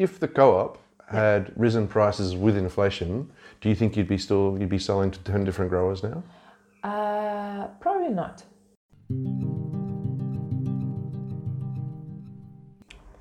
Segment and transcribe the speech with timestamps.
[0.00, 0.78] if the co-op
[1.10, 5.18] had risen prices with inflation, do you think you'd be still you'd be selling to
[5.20, 6.22] ten different growers now?
[6.82, 8.42] Uh, probably not.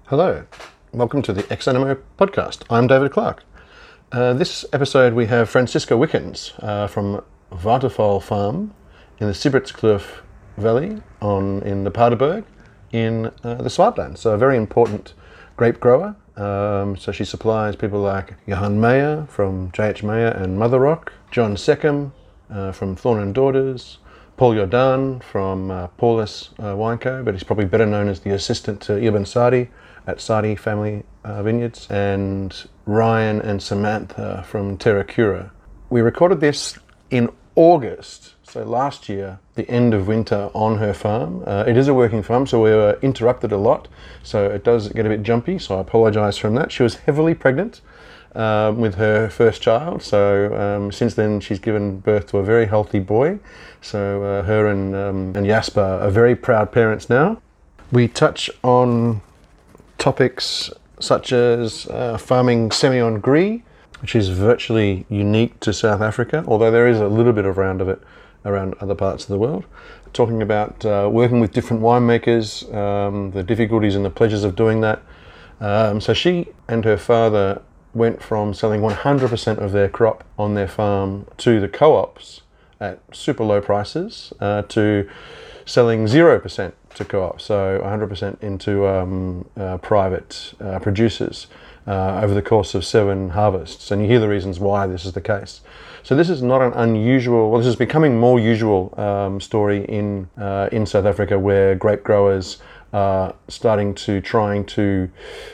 [0.06, 0.46] Hello,
[0.94, 2.64] welcome to the Xanimo podcast.
[2.70, 3.44] I'm David Clark.
[4.14, 7.22] Uh, this episode we have Francisca Wickens uh, from
[7.62, 8.74] Waterfall Farm
[9.20, 10.22] in the Siebritskloof
[10.56, 12.46] Valley on in the Paardeberg
[12.94, 14.18] in uh, the Swartland.
[14.18, 15.14] So a very important
[15.58, 16.16] grape grower.
[16.40, 21.56] Um, so she supplies people like Johan Meyer from JH Meyer and Mother Rock, John
[21.56, 22.14] Seccombe
[22.50, 23.98] uh, from Thorne and Daughters,
[24.38, 28.80] Paul Jordan from uh, Paulus uh, Wineco, but he's probably better known as the assistant
[28.84, 29.70] to Eben Sadie
[30.08, 35.52] at Sadie Family uh, Vineyards, and Ryan and Samantha from Terra Cura.
[35.90, 36.80] We recorded this
[37.12, 41.44] in August, so last year, the end of winter on her farm.
[41.46, 43.88] Uh, it is a working farm, so we were interrupted a lot,
[44.24, 46.72] so it does get a bit jumpy, so I apologise from that.
[46.72, 47.82] She was heavily pregnant.
[48.36, 52.68] Um, with her first child, so um, since then she's given birth to a very
[52.68, 53.40] healthy boy.
[53.82, 57.42] So uh, her and um, and Jasper are very proud parents now.
[57.92, 59.22] We touch on
[59.98, 60.70] topics
[61.00, 63.62] such as uh, farming Semillon Gris,
[64.00, 67.82] which is virtually unique to South Africa, although there is a little bit of round
[67.82, 68.00] of it
[68.46, 69.66] around other parts of the world.
[70.14, 74.82] Talking about uh, working with different winemakers, um, the difficulties and the pleasures of doing
[74.82, 75.02] that.
[75.60, 77.62] Um, so she and her father
[77.94, 82.42] went from selling 100% of their crop on their farm to the co-ops
[82.80, 85.10] at super low prices uh, to
[85.66, 91.48] selling 0% to co-op, so 100% into um, uh, private uh, producers
[91.88, 93.92] uh, over the course of seven harvests.
[93.92, 95.62] And you hear the reasons why this is the case.
[96.04, 97.52] So this is not an unusual.
[97.52, 102.04] Well, this is becoming more usual um, story in uh, in South Africa, where grape
[102.04, 102.58] growers
[102.92, 105.10] are starting to trying to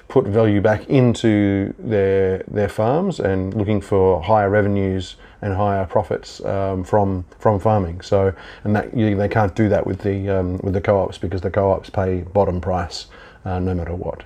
[0.07, 6.43] put value back into their their farms and looking for higher revenues and higher profits
[6.45, 8.02] um, from from farming.
[8.02, 8.33] So,
[8.64, 11.52] and that you, they can't do that with the um, with the co-ops because the
[11.52, 13.08] co-ops pay bottom price
[13.43, 14.23] uh, no matter what.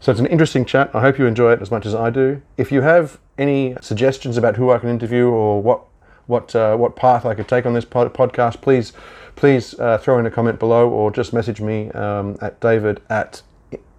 [0.00, 0.90] So it's an interesting chat.
[0.94, 2.42] I hope you enjoy it as much as I do.
[2.58, 5.82] If you have any suggestions about who I can interview or what
[6.26, 8.92] what uh, what path I could take on this pod- podcast, please
[9.36, 13.42] please uh, throw in a comment below or just message me um, at david at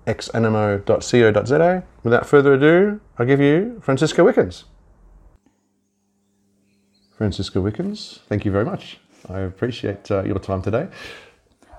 [0.07, 1.83] xanimo.co.za.
[2.03, 4.65] Without further ado, I give you Francisca Wickens.
[7.17, 8.99] Francisca Wickens, thank you very much.
[9.29, 10.87] I appreciate uh, your time today.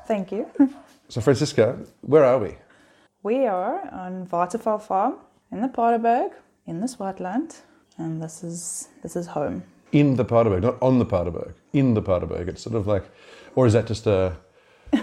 [0.07, 0.47] Thank you.
[1.09, 2.57] So, Francisca, where are we?
[3.23, 5.15] We are on Waterfall Farm
[5.53, 6.33] in the Paardeberg
[6.67, 7.61] in the Swartland,
[7.99, 9.63] and this is this is home.
[9.93, 11.55] In the Paardeberg, not on the Paardeberg.
[11.73, 12.49] In the Paardeberg.
[12.49, 13.05] It's sort of like,
[13.55, 14.37] or is that just a?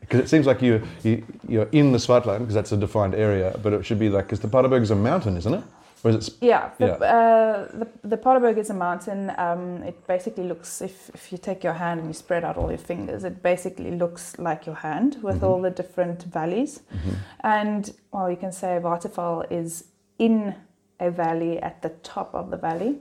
[0.00, 3.58] Because it seems like you, you you're in the Swartland because that's a defined area,
[3.62, 5.62] but it should be like because the Paardeberg is a mountain, isn't it?
[6.04, 6.22] Or is it?
[6.24, 6.92] sp- Yeah, the, Yeah.
[6.94, 9.32] Uh, the, the Paardeberg is a mountain.
[9.36, 12.68] Um, it basically looks, if, if you take your hand and you spread out all
[12.70, 16.80] your fingers, it basically looks like your hand with all the different valleys.
[17.40, 19.84] And, well, you can say Waterfall is
[20.18, 20.54] in
[21.00, 22.98] valley at the top of the valley.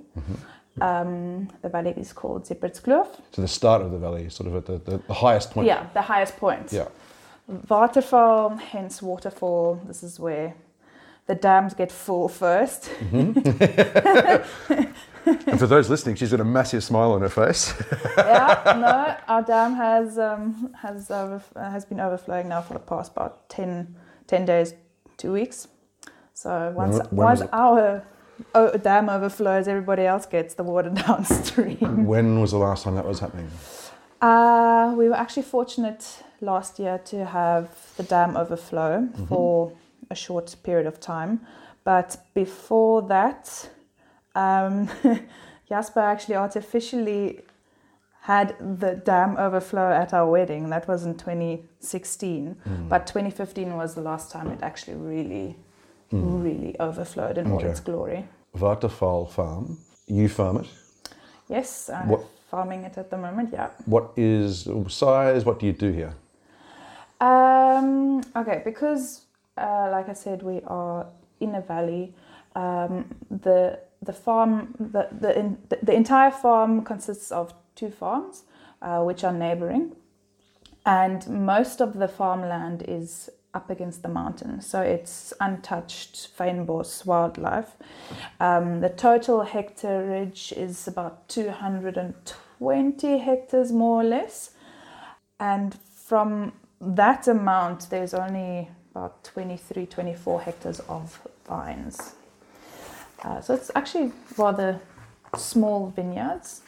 [0.80, 3.08] Um, the valley is called Siebritskloof.
[3.32, 5.68] So the start of the valley, sort of at the, the, the highest point.
[5.68, 6.72] Yeah, the highest point.
[6.72, 6.88] Yeah.
[7.70, 9.82] Waterfall, hence waterfall.
[9.88, 10.54] This is where
[11.26, 12.90] the dams get full first.
[15.28, 17.74] And for those listening, she's got a massive smile on her face.
[18.18, 23.12] yeah, no, our dam has um, has over, has been overflowing now for the past
[23.12, 23.96] about 10,
[24.28, 24.74] 10 days,
[25.18, 25.68] two weeks.
[26.38, 28.06] So once when once our
[28.54, 32.06] oh, dam overflows, everybody else gets the water downstream.
[32.06, 33.50] when was the last time that was happening?
[34.22, 39.72] Uh, we were actually fortunate last year to have the dam overflow for
[40.12, 41.42] a short period of time.
[41.84, 43.70] But before that,
[44.36, 44.90] um,
[45.70, 47.42] Jasper actually artificially
[48.22, 50.70] had the dam overflow at our wedding.
[50.70, 52.58] That was in 2016.
[52.90, 55.56] But 2015 was the last time it actually really,
[56.12, 58.26] really overflowed in all its glory.
[58.54, 59.78] Waterfall Farm.
[60.08, 60.68] You farm it.
[61.50, 63.70] Yes, I'm What- farming it at the moment, yeah.
[63.86, 65.46] What is size?
[65.46, 66.14] What do you do here?
[67.20, 69.22] Um, okay, because
[69.58, 71.08] uh, like I said, we are
[71.40, 72.14] in a valley.
[72.56, 78.44] Um, the the farm, the the, in, the the entire farm consists of two farms,
[78.82, 79.96] uh, which are neighboring,
[80.86, 87.72] and most of the farmland is up against the mountain, so it's untouched fynbos wildlife.
[88.40, 94.52] Um, the total hectareage is about 220 hectares, more or less,
[95.40, 95.76] and
[96.08, 102.16] from that amount, there's only about 23, 24 hectares of vines.
[103.24, 104.80] Uh, so it's actually rather
[105.36, 106.62] small vineyards,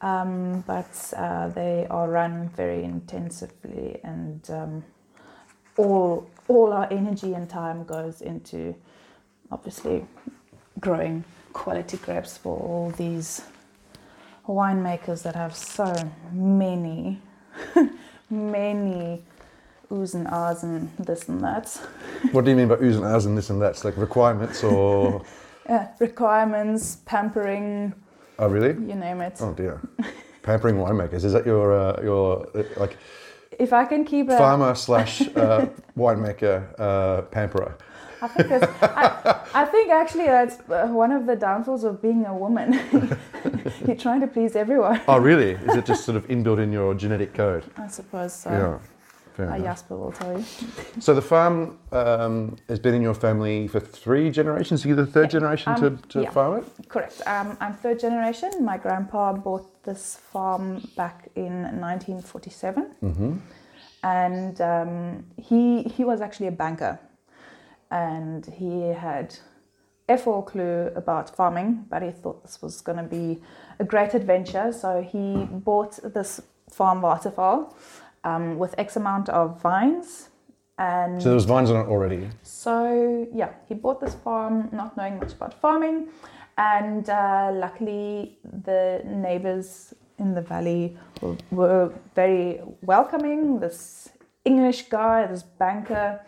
[0.00, 4.84] um, but uh, they are run very intensively, and um,
[5.76, 8.74] all all our energy and time goes into
[9.50, 10.06] obviously
[10.80, 13.42] growing quality grapes for all these
[14.46, 15.92] winemakers that have so
[16.32, 17.20] many,
[18.30, 19.22] many
[19.90, 21.68] oohs and ahs and this and that.
[22.32, 23.70] What do you mean by oohs and ahs and this and that?
[23.70, 25.22] It's like requirements or.
[25.68, 27.92] Yeah, requirements, pampering,
[28.38, 28.68] Oh, really?
[28.68, 29.38] you name it.
[29.40, 29.80] Oh, dear.
[30.44, 31.24] Pampering winemakers.
[31.24, 32.96] Is that your, uh, your uh, like,
[33.58, 35.66] If I can keep a, farmer slash uh,
[35.98, 37.76] winemaker uh, pamperer?
[38.22, 42.24] I think that's, I, I think actually that's uh, one of the downfalls of being
[42.24, 42.80] a woman.
[43.86, 45.00] You're trying to please everyone.
[45.06, 45.52] Oh, really?
[45.52, 47.64] Is it just sort of inbuilt in your genetic code?
[47.76, 48.50] I suppose so.
[48.50, 48.78] yeah.
[49.36, 49.58] Fair Uh.
[49.58, 50.44] Jasper will tell you.
[51.00, 54.84] So the farm um, has been in your family for three generations.
[54.84, 55.38] You're you the third Yeah.
[55.38, 56.30] generation Um, to, to yeah.
[56.30, 56.88] farm it?
[56.88, 57.20] Correct.
[57.26, 58.50] Um, I'm third generation.
[58.64, 60.64] My grandpa bought this farm
[60.96, 63.32] back in 1947, Mm-hmm.
[64.02, 66.98] and um, he he was actually a banker,
[67.90, 69.28] and he had
[70.08, 73.40] f all clue about farming, but he thought this was going to be
[73.78, 74.72] a great adventure.
[74.72, 76.40] So he bought this
[76.70, 77.74] farm Waterfall
[78.26, 80.28] um, with X amount of vines.
[80.78, 82.28] And So there was vines on it already.
[82.42, 82.74] so
[83.40, 86.08] yeah, he bought this farm not knowing much about farming,
[86.58, 93.40] and uh, luckily the neighbors in the valley were, were very welcoming.
[93.60, 94.10] This
[94.44, 96.20] English guy, this banker,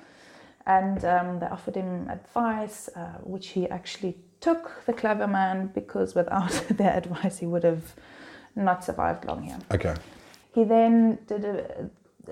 [0.66, 3.00] and um, they offered him advice, uh,
[3.34, 4.62] which he actually took.
[4.86, 7.84] The clever man, because without their advice, he would have
[8.56, 9.58] not survived long here.
[9.76, 9.94] Okay.
[10.54, 11.90] He then did a,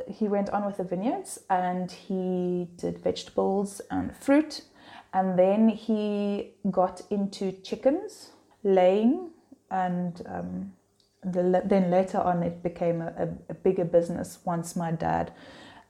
[0.08, 4.62] he went on with the vineyards and he did vegetables and fruit.
[5.12, 8.30] And then he got into chickens
[8.62, 9.30] laying
[9.70, 10.72] and um,
[11.24, 15.32] the, then later on it became a, a, a bigger business once my dad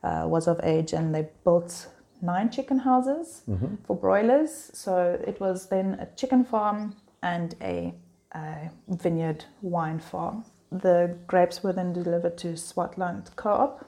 [0.02, 1.88] uh, was of age and they built
[2.23, 3.76] nine chicken houses Mm-hmm.
[3.87, 4.70] for broilers.
[4.75, 7.94] So it was then a chicken farm and a,
[8.34, 13.84] a vineyard wine farm the grapes were then delivered to Swartland Co-op.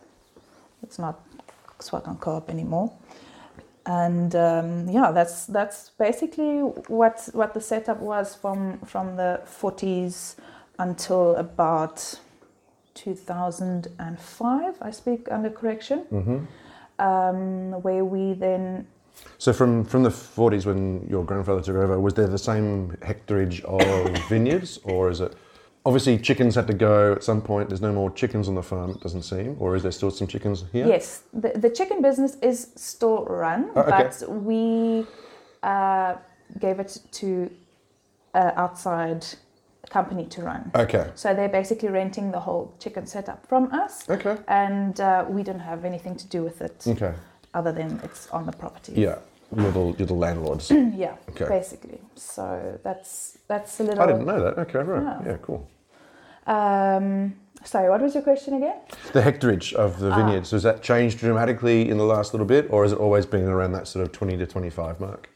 [0.82, 1.20] It's not
[1.78, 2.92] Swartland Co-op anymore.
[3.86, 6.58] And um, yeah, that's that's basically
[6.88, 10.36] what what the setup was from from the 40s
[10.78, 12.20] until about
[12.94, 14.75] 2005.
[14.82, 17.02] I speak under correction, Mm-hmm.
[17.02, 18.86] um, where we then
[19.38, 23.60] So from, from the 40s when your grandfather took over, was there the same hectarage
[23.64, 25.34] of vineyards or is it...
[25.88, 27.70] Obviously chickens had to go at some point.
[27.70, 29.56] There's no more chickens on the farm, it doesn't seem.
[29.58, 30.87] Or is there still some chickens here?
[30.87, 33.90] Yes, the, the chicken business is still run, Oh, okay.
[33.90, 35.06] but we
[35.62, 36.17] uh,
[36.61, 37.50] gave it to
[38.35, 39.25] an outside
[39.88, 40.70] company to run.
[40.75, 41.11] Okay.
[41.14, 44.37] So they're basically renting the whole chicken setup from us, Okay.
[44.46, 47.14] and uh, we don't have anything to do with it Okay.
[47.55, 48.93] other than it's on the property.
[48.94, 49.20] Yeah.
[49.56, 50.70] You're the, you're the landlords.
[51.05, 51.46] yeah, Okay.
[51.49, 51.99] basically.
[52.14, 54.02] So that's that's a little.
[54.02, 54.58] I didn't know that.
[54.58, 55.02] Okay, right.
[55.02, 55.31] Yeah.
[55.32, 55.67] Yeah, cool.
[56.48, 57.34] Um,
[57.64, 58.76] sorry, what was your question again?
[59.12, 60.16] The hectarage of the Ah.
[60.16, 63.46] vineyards, has that changed dramatically in the last little bit or has it always been
[63.46, 65.28] around that sort of 20 to 25 mark?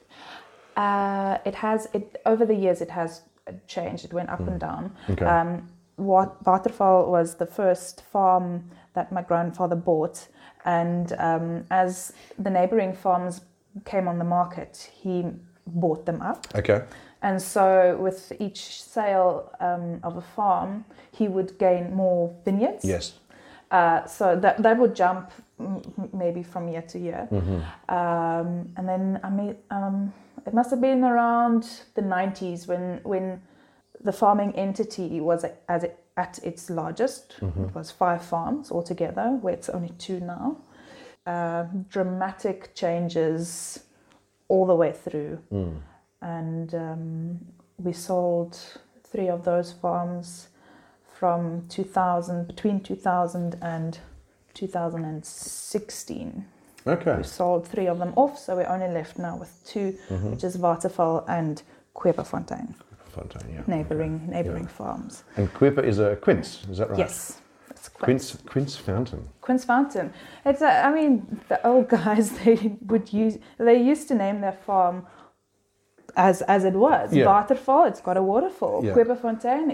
[0.76, 2.80] Uh, it has it over the years.
[2.80, 3.22] It has
[3.66, 4.04] changed.
[4.06, 4.92] It went up and down.
[5.10, 5.24] Okay.
[5.26, 10.26] Um, Wat- Waterval was the first farm that my grandfather bought,
[10.64, 13.42] and um, as the neighboring farms
[13.84, 15.26] came on the market, he
[15.66, 16.46] bought them up.
[16.54, 16.82] okay.
[17.22, 22.84] And so, with each sale um, of a farm, he would gain more vineyards.
[22.84, 23.14] Yes.
[23.70, 25.80] Uh, so that that would jump m-
[26.12, 27.26] maybe from year to year.
[27.30, 27.60] Mm-hmm.
[27.94, 30.12] Um, and then I mean, um,
[30.46, 31.62] it must have been around
[31.94, 33.40] the 90s when when
[34.04, 37.34] the farming entity was at, at, it, at its largest.
[37.40, 40.56] It was five farms altogether, where it's only two now.
[41.24, 43.78] Uh, dramatic changes
[44.48, 45.76] all the way through, Mm.
[46.22, 47.38] And um,
[47.78, 48.56] we sold
[49.04, 50.48] three of those farms
[51.12, 53.98] from 2000 between 2000 and
[54.54, 56.44] 2016.
[56.86, 57.16] Okay.
[57.16, 60.30] We sold three of them off, so we're only left now with 2 Mhm.
[60.32, 61.62] which is Waterval and
[61.94, 62.74] Kweperfontein,
[63.14, 63.62] Fontaine, yeah.
[63.66, 64.68] neighboring neighboring Yeah.
[64.70, 65.22] farms.
[65.36, 66.98] And Kweper is a quince, is that right?
[66.98, 68.32] Yes, it's Quince.
[68.34, 69.28] Quince, quince fountain.
[69.40, 70.12] Quince Fountain.
[70.44, 74.52] It's a, I mean, the old guys they would use they used to name their
[74.66, 75.06] farm
[76.16, 77.12] as as it was.
[77.12, 77.26] Yeah.
[77.26, 78.84] Waterval, it's got a waterfall.
[78.84, 78.94] Yeah.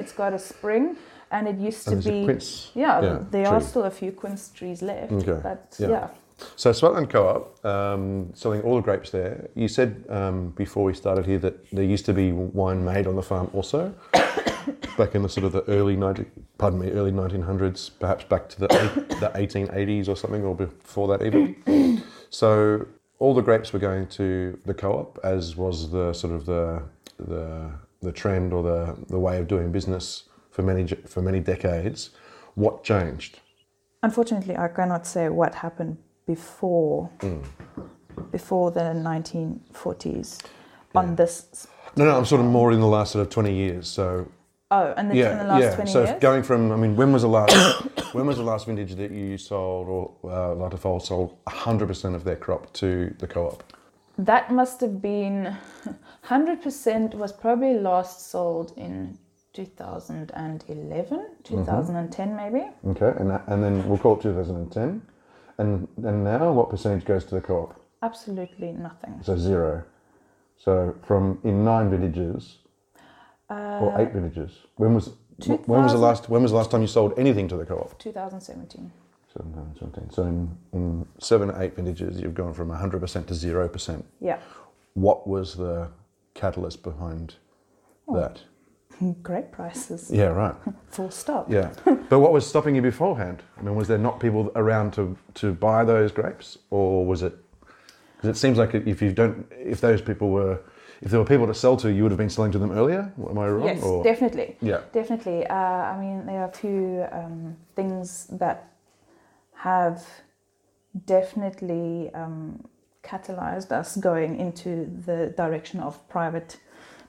[0.01, 0.97] It's got a spring,
[1.31, 2.71] and it used to And be quince.
[2.75, 5.13] yeah, yeah, there are still a few quince trees left.
[5.13, 5.89] Okay, But yeah.
[5.89, 6.09] yeah.
[6.57, 9.49] So Swartland Co-op, um, selling all the grapes there.
[9.57, 13.17] You said um, before we started here that there used to be wine made on
[13.17, 13.93] the farm also,
[14.97, 16.27] back in the sort of the early 19,
[16.57, 18.69] pardon me, early 1900s, perhaps back to the
[19.21, 22.03] the 1880s or something, or before that even.
[22.31, 22.87] so
[23.19, 26.83] all the grapes were going to the co-op, as was the sort of the
[27.19, 27.71] the,
[28.01, 32.11] the trend or the, the way of doing business for many for many decades.
[32.55, 33.41] What changed?
[34.03, 37.41] Unfortunately, I cannot say what happened before hmm.
[38.31, 40.43] before the 1940s
[40.95, 41.67] on this.
[41.97, 43.89] No, no, I'm sort of more in the last sort of 20 years.
[43.89, 44.29] So
[44.71, 45.75] Oh, and the, in yeah, the last yeah.
[45.75, 46.11] 20 so years.
[46.11, 47.55] So going from, I mean, when was the last
[48.13, 52.37] when was the last vintage that you sold or uh, Latafol sold 100% of their
[52.37, 53.63] crop to the co-op?
[54.19, 55.57] That must have been
[56.27, 59.19] 100% was probably last sold in
[59.55, 62.67] 2011, 2010 maybe.
[62.89, 65.01] Okay, and that, and then we'll call it 2010,
[65.57, 67.81] and and now what percentage goes to the co-op?
[68.03, 69.19] Absolutely nothing.
[69.23, 69.83] So zero.
[70.59, 71.89] So from in nine
[73.49, 74.51] vintages or uh, eight vintages.
[74.77, 75.11] When was
[75.47, 77.99] when was the last when was the last time you sold anything to the co-op?
[77.99, 78.91] 2017.
[79.35, 80.11] So, no, 17.
[80.11, 84.03] so in, in seven or eight vintages, you've gone from 100% to 0%.
[84.21, 84.39] Yeah.
[84.95, 85.91] What was the
[86.35, 87.35] catalyst behind
[88.09, 88.17] oh.
[88.17, 88.41] that?
[89.23, 90.11] Great prices.
[90.11, 90.55] Yeah, right.
[90.89, 91.51] Full stop.
[91.51, 91.73] Yeah.
[91.85, 93.43] but what was stopping you beforehand?
[93.59, 96.59] I mean, was there not people around to, to buy those grapes?
[96.71, 97.37] Or was it.
[98.17, 99.47] Because it seems like if you don't.
[99.53, 100.61] If those people were.
[101.01, 103.13] If there were people to sell to, you would have been selling to them earlier?
[103.31, 103.67] Am I wrong?
[103.67, 104.03] Yes, or?
[104.03, 104.57] definitely.
[104.61, 104.81] Yeah.
[104.93, 105.47] Definitely.
[105.47, 108.73] Uh, I mean, there are a few um, things that
[109.55, 110.05] have
[111.07, 112.67] definitely um,
[113.05, 116.59] catalyzed us going into the direction of private,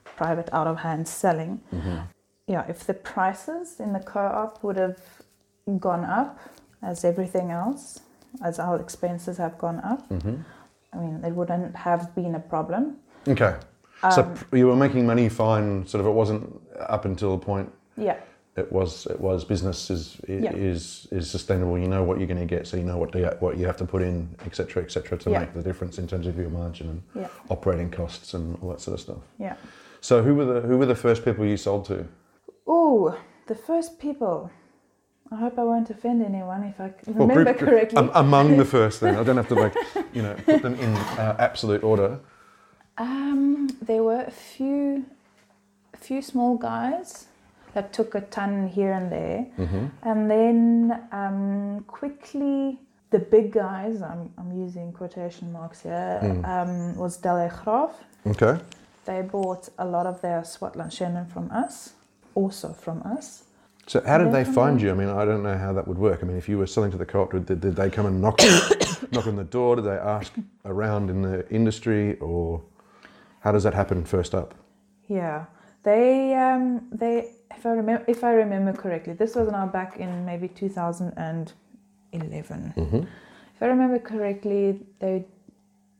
[0.03, 1.62] private out of hand selling.
[2.48, 5.00] Yeah, if the prices in the co-op would have
[5.79, 6.39] gone up,
[6.81, 8.00] as everything else,
[8.43, 12.98] as our expenses have gone up, I mean, it wouldn't have been a problem.
[13.27, 13.55] Okay.
[14.01, 16.08] So Um, pr- you were making money fine, sort of.
[16.08, 18.15] It wasn't up until the point Yeah,
[18.56, 20.53] it was it was business is Yeah.
[20.53, 21.77] is is sustainable.
[21.77, 23.77] You know what you're going to get, so you know what you, what you have
[23.77, 25.39] to put in, etc., etc., to Yeah.
[25.39, 28.79] make the difference in terms of your margin and yeah, operating costs and all that
[28.82, 29.24] sort of stuff.
[29.38, 29.56] yeah.
[30.01, 32.06] So who were the who were the first people you sold to?
[32.68, 34.50] Oh, the first people.
[35.32, 37.98] I hope I won't offend anyone if I Well, remember group- correctly.
[38.00, 39.75] am- among the first, then I don't have to like
[40.13, 42.20] you know put them in uh, absolute order.
[43.00, 45.06] Um, there were a few,
[45.94, 47.25] a few small guys
[47.74, 49.86] that took a ton here and there, Mm-hmm.
[50.03, 52.77] and then um, quickly
[53.12, 54.01] the big guys.
[54.01, 56.20] I'm, I'm using quotation marks here.
[56.22, 56.46] Mm.
[56.48, 57.50] Um, was Dele.
[58.27, 58.60] Okay.
[59.06, 61.94] They bought a lot of their Swartland Chenin from us,
[62.36, 63.44] also from us.
[63.88, 64.91] So how did they find you?
[64.91, 66.20] I mean, I don't know how that would work.
[66.22, 68.39] I mean, if you were selling to the co-op, did, did they come and knock
[69.12, 69.77] knock on the door?
[69.77, 70.32] Did they ask
[70.65, 72.62] around in the industry, or
[73.41, 74.53] how does that happen first up?
[75.08, 75.46] Yeah,
[75.84, 80.25] they um, they if I remember if I remember correctly, this was now back in
[80.25, 82.74] maybe 2011.
[83.55, 85.25] If I remember correctly, they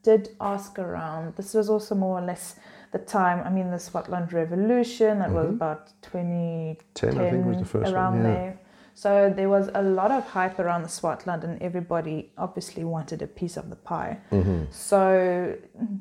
[0.04, 1.36] did ask around.
[1.36, 2.56] This was also more or less
[2.92, 3.46] the time.
[3.46, 5.20] I mean, the Swartland Revolution.
[5.20, 8.24] That was about 2010, 10, I think, was the first one, around yeah.
[8.24, 8.60] there.
[9.04, 13.28] So there was a lot of hype around the Swartland, and everybody obviously wanted a
[13.28, 14.18] piece of the pie.
[14.72, 15.56] So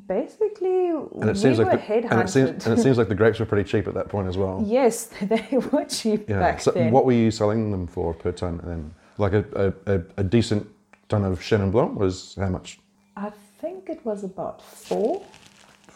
[0.09, 1.21] basically, Mm-hmm.
[1.21, 2.11] And it we seems were like the, headhunted.
[2.11, 4.27] and it seems and it seems like the grapes were pretty cheap at that point
[4.33, 4.57] as well.
[4.79, 4.97] Yes,
[5.33, 6.41] they were cheap Yeah.
[6.41, 6.91] back So then.
[6.95, 8.61] what were you selling them for per ton?
[8.65, 8.93] Then,
[9.25, 9.45] like a,
[9.87, 10.67] a, a, decent
[11.09, 12.81] ton of Chenin Blanc was how much?
[13.17, 15.25] I think it was about four.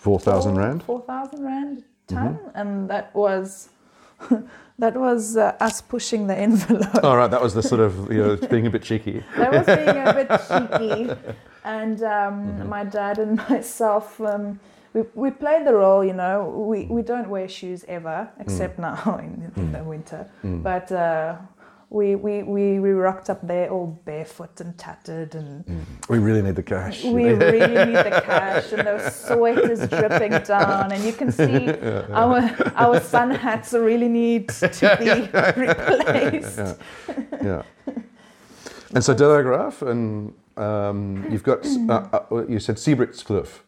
[0.05, 0.79] Four thousand rand.
[0.81, 0.87] Mm-hmm.
[0.93, 3.69] Four thousand rand a ton, and that was
[4.79, 7.05] that was uh, us pushing the envelope.
[7.05, 9.23] All right, that was the sort of you know being a bit cheeky.
[9.37, 11.33] that was being a bit cheeky,
[11.65, 12.69] and um, Mm-hmm.
[12.69, 14.21] my dad and myself.
[14.21, 14.59] Um,
[14.95, 16.45] we, we played the role, you know.
[16.71, 18.41] We, we don't wear shoes ever, Mm.
[18.43, 20.27] except now in, in the winter.
[20.43, 21.37] But uh,
[21.93, 25.63] we, we, we, we rocked up there all barefoot and tattered and
[26.09, 27.05] We really need the cash.
[27.05, 31.69] We really need the cash, and the sweat is dripping down, and you can see
[32.11, 32.39] our
[32.77, 35.11] our sun hats really need to be
[35.61, 36.59] replaced.
[37.43, 37.63] yeah.
[38.95, 43.61] And so Delagraph, and um, you've got uh, uh, you said Siebritskloof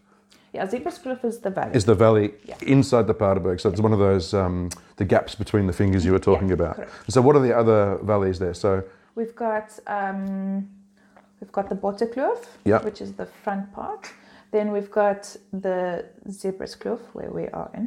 [0.55, 1.75] Yeah, Siebritskloof is the valley.
[1.75, 2.55] is the valley Yeah.
[2.63, 3.59] inside the Paardeberg.
[3.61, 6.55] So it's one of those um, the gaps between the fingers you were talking Yeah,
[6.61, 6.77] about.
[6.77, 6.93] correct.
[7.15, 8.55] So what are the other valleys there?
[8.55, 8.71] So
[9.17, 10.69] We've got um,
[11.41, 12.83] we've got the Botterkloof, Yeah.
[12.85, 14.11] which is the front part.
[14.53, 17.87] Then we've got the Siebritskloof, where we are in.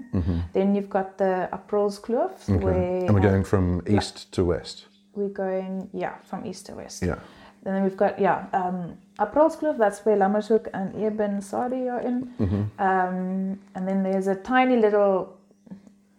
[0.53, 2.55] Then you've got the Aprilskloof, Mm-hmm.
[2.55, 2.65] okay.
[2.65, 4.77] where and we're going from east to west.
[5.15, 7.01] we're going yeah from east to west.
[7.03, 7.19] Yeah.
[7.65, 12.27] And then we've got yeah um, Aprilskloof, that's where Lammershoek and Eben Sadie are in.
[12.39, 12.63] Mm-hmm.
[12.81, 15.35] Um, and then there's a tiny little,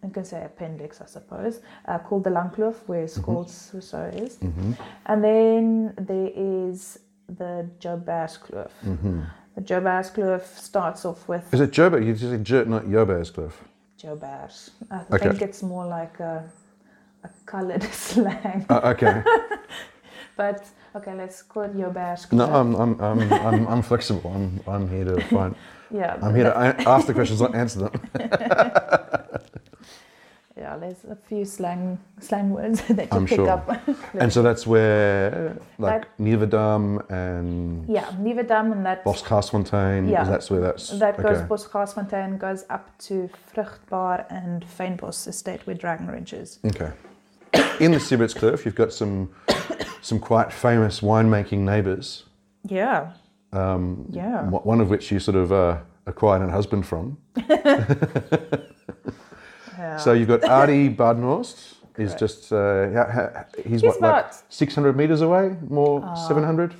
[0.03, 4.35] I can say appendix, I suppose, uh, called the Langkloof, where Scholz Rousseau is.
[4.37, 4.73] Mm-hmm.
[5.05, 8.69] And then there is the Joberskloof.
[8.85, 9.21] Mm-hmm.
[9.55, 12.05] The Joberskloof starts off with Is it Joburg?
[12.05, 13.53] You just say Jer, not Joberskloof.
[13.97, 14.71] Jobers.
[14.91, 15.29] I Okay.
[15.29, 16.43] think it's more like a,
[17.23, 18.65] a coloured slang.
[18.69, 19.23] Uh, okay.
[20.37, 20.65] But
[20.95, 22.33] okay, let's call your Joberskloof.
[22.33, 24.31] No, I'm, I'm, I'm, I'm, I'm flexible.
[24.33, 25.55] I'm, I'm here to find.
[25.91, 28.09] yeah, I'm here to ask the questions, not answer them.
[30.59, 33.49] yeah, there's a few slang slang words that you I'm pick sure.
[33.49, 33.69] up.
[34.13, 40.11] And so that's where, like, Nieuwedam and yeah, Nieuwedam and that Bosgasfontein.
[40.11, 40.23] Yeah.
[40.23, 40.89] That's where that's.
[40.99, 42.37] that goes okay.
[42.37, 46.59] Goes up to Vruchtbaar and Fynbos estate where Dragon Ridge is.
[46.65, 46.91] Okay.
[47.79, 49.29] In the Siebritskloof, you've got some,
[50.01, 52.23] some quite famous winemaking neighbours.
[52.67, 53.11] Yeah,
[53.53, 54.43] Um, yeah.
[54.43, 57.17] One of which you sort of uh, acquired a husband from.
[57.49, 57.95] yeah.
[59.97, 61.75] So you've got Adi Badenhorst.
[61.97, 62.87] He's just uh,
[63.57, 66.73] he's, He's what like 600 meters away, more Uh, 700.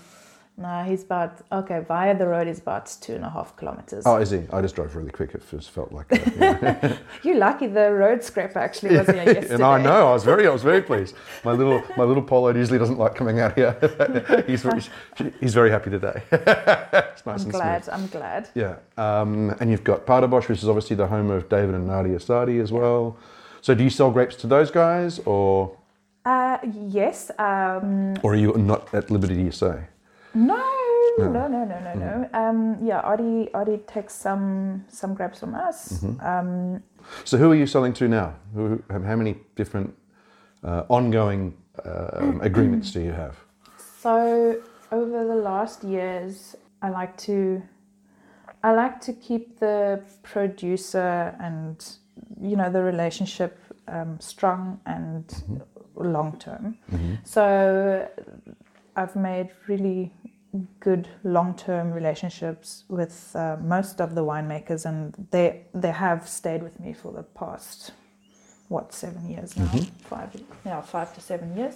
[0.59, 1.79] No, he's about okay.
[1.87, 4.03] Via the road is about two and a half kilometers.
[4.05, 4.41] Oh, is he?
[4.51, 5.33] I just drove really quick.
[5.33, 6.11] It just felt like.
[6.11, 6.97] Uh, yeah.
[7.23, 9.53] You're lucky the road scrape actually was here yesterday.
[9.53, 11.15] and I know I was very I was very pleased.
[11.45, 13.73] My little my little Polo usually doesn't like coming out here.
[14.47, 14.81] he's very,
[15.39, 16.21] he's very happy today.
[16.29, 17.85] it's nice I'm and glad.
[17.85, 17.95] smooth.
[17.95, 18.49] I'm glad.
[18.53, 22.19] Yeah, um, and you've got Paardebosch, which is obviously the home of David and Nadia
[22.19, 23.15] Sadie as well.
[23.61, 25.77] So do you sell grapes to those guys, or
[26.25, 26.57] Uh,
[26.91, 27.31] yes.
[27.39, 29.87] Um, or are you not at liberty to say?
[30.33, 30.63] No,
[31.17, 31.31] No.
[31.31, 32.29] no, no, no, no, no.
[32.33, 35.93] Um, yeah, Adi, Adi takes some some grapes from us.
[35.93, 36.25] Mm-hmm.
[36.25, 36.83] Um,
[37.25, 38.33] So who are you selling to now?
[38.53, 39.93] Who, how many different
[40.63, 41.53] uh, ongoing
[41.85, 43.35] um, agreements do you have?
[44.01, 44.55] so
[44.91, 47.61] over the last years, I like to,
[48.63, 51.75] I like to keep the producer and
[52.41, 55.25] you know the relationship um, strong and
[55.95, 56.77] long term.
[57.23, 58.07] So
[58.95, 60.13] I've made really
[60.79, 66.79] good long-term relationships with uh, most of the winemakers, and they they have stayed with
[66.79, 67.91] me for the past
[68.67, 69.71] what seven years now,
[70.03, 70.29] five
[70.65, 71.75] yeah five to seven years,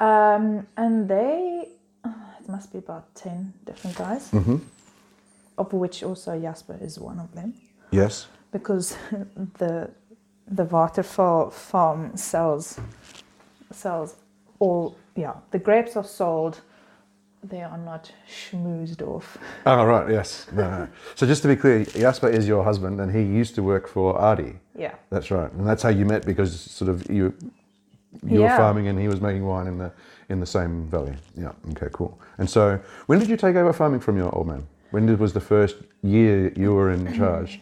[0.00, 1.68] um, and they
[2.04, 4.30] uh, it must be about ten different guys,
[5.58, 7.54] of which also Jasper is one of them.
[7.90, 8.28] Yes.
[8.52, 8.96] because
[9.58, 9.90] the
[10.46, 12.78] the waterfall farm sells
[13.72, 14.16] sells
[14.58, 16.60] all yeah the grapes are sold
[17.42, 20.10] they are not schmoozed off Oh right.
[20.10, 20.46] Yes.
[20.52, 20.86] No.
[21.14, 24.18] So just to be clear, Jasper is your husband, and he used to work for
[24.20, 24.52] Adi.
[24.76, 27.32] yeah That's right, and that's how you met because sort of you
[28.26, 28.56] you were Yeah.
[28.58, 29.90] farming and he was making wine in the
[30.28, 31.14] in the same valley.
[31.34, 31.52] Yeah.
[31.70, 31.88] Okay.
[31.92, 32.12] Cool.
[32.38, 34.62] And so, when did you take over farming from your old man?
[34.90, 37.60] When did, was the first year you were in charge?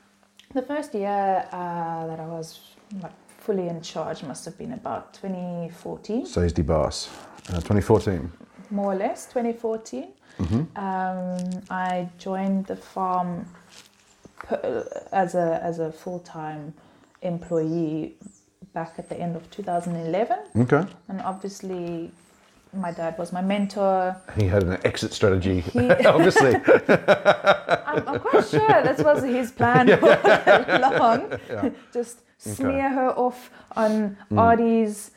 [0.54, 2.48] the first year uh, that i was
[3.02, 3.12] like
[3.50, 7.08] fully in charge must have been about 2014 Says die Baas,
[7.48, 8.30] uh, 2014.
[8.70, 10.06] more or less 2014
[10.76, 11.36] um,
[11.68, 13.44] i joined the farm
[15.12, 16.72] as a as a full-time
[17.22, 18.14] employee
[18.72, 20.84] back at the end of 2011 Okay.
[21.08, 22.10] and obviously
[22.72, 24.16] my dad was my mentor.
[24.36, 26.54] He had an exit strategy, He- obviously.
[26.88, 31.38] I'm, I'm quite sure this was his plan all along.
[31.48, 31.70] Yeah.
[31.92, 35.10] just smear her off on Adi's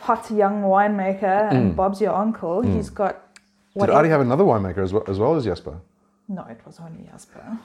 [0.00, 2.62] hot young winemaker and Bob's your uncle.
[2.62, 3.42] He's got Did
[3.74, 5.78] whatever- Adi have another winemaker as well as, well as Jasper?
[6.28, 7.58] no it was only Jasper.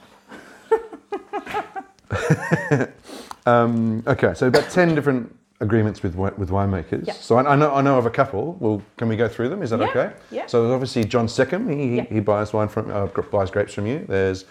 [3.46, 7.06] Um, okay, so about ten different agreements with with winemakers.
[7.06, 7.14] Yeah.
[7.14, 8.56] So I, I know I know of a couple.
[8.60, 9.62] Well, can we go through them?
[9.62, 10.12] Is that Yeah, okay?
[10.30, 10.46] yeah.
[10.46, 11.70] So there's obviously John Seccombe.
[11.74, 12.04] He, Yeah.
[12.04, 14.04] he, buys wine from uh, buys grapes from you.
[14.08, 14.44] There's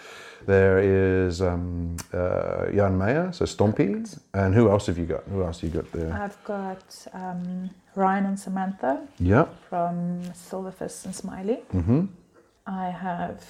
[0.46, 5.24] there is um, uh, Jan Meyer, so Stompy, and who else have you got?
[5.24, 6.12] Who else have you got there?
[6.12, 9.46] I've got um, Ryan and Samantha yeah.
[9.68, 11.58] from Silwervis and Smiley.
[11.74, 12.06] Mm-hmm.
[12.66, 13.44] I have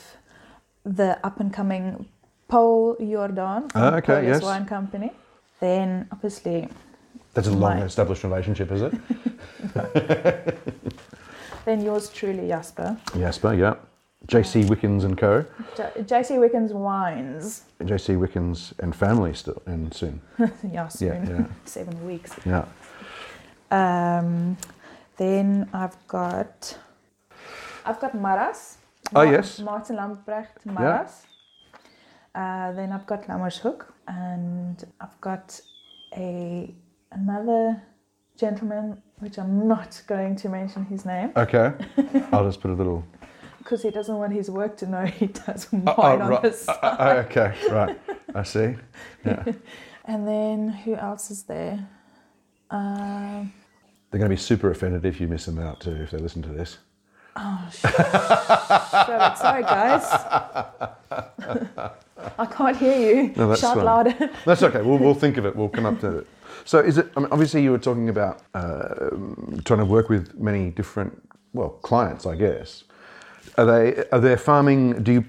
[0.85, 2.07] the up and coming
[2.49, 4.43] Paul Jordan from Ah, okay, Paulus yes.
[4.43, 5.13] Wine Company.
[5.61, 6.69] Then obviously,
[7.39, 8.95] That's a long My- established relationship, is it?
[11.65, 12.97] then yours truly, Jasper.
[13.17, 13.75] Jasper, yeah.
[14.27, 15.45] JC Wickens and Co.
[15.77, 17.63] JC Wickens Wines.
[17.81, 20.21] JC Wickens and family still, and soon.
[20.73, 21.09] yeah, soon.
[21.27, 21.47] Yeah, yeah.
[21.65, 22.35] Seven weeks.
[22.45, 22.65] Yeah.
[23.71, 24.57] Um,
[25.17, 26.77] then I've got
[27.87, 28.79] I've got Marras.
[29.15, 29.61] Oh, yes.
[29.61, 31.23] Martin Lamprecht Marras.
[32.35, 35.61] Uh, then I've got Lammershoek and I've got
[36.17, 36.75] a
[37.13, 37.83] another
[38.37, 41.73] gentleman which I'm not going to mention his name Okay.
[42.33, 43.05] I'll just put a little
[43.59, 46.43] because he doesn't want his work to know he does wine Oh, oh, on right.
[46.43, 46.79] the side.
[46.83, 48.01] Uh, uh, okay, right.
[48.35, 48.77] I see.
[49.27, 49.45] Yeah.
[50.07, 51.87] And then who else is there?
[52.71, 53.53] Um,
[54.11, 56.41] They're going to be super offended if you miss them out too, if they listen
[56.43, 56.79] to this.
[57.37, 59.39] shut it.
[59.39, 60.07] Sorry, guys.
[62.39, 63.33] I can't hear you.
[63.37, 63.85] No, that's Shout fine.
[63.85, 64.31] louder.
[64.45, 64.83] That's okay.
[64.83, 65.55] We'll, we'll think of it.
[65.55, 66.27] We'll come up to it.
[66.65, 67.11] So, is it?
[67.17, 69.11] I mean, obviously, you were talking about uh,
[69.65, 72.85] trying to work with many different, well, clients, I guess.
[73.57, 74.05] Are they?
[74.13, 75.03] Are they farming?
[75.03, 75.21] Do you?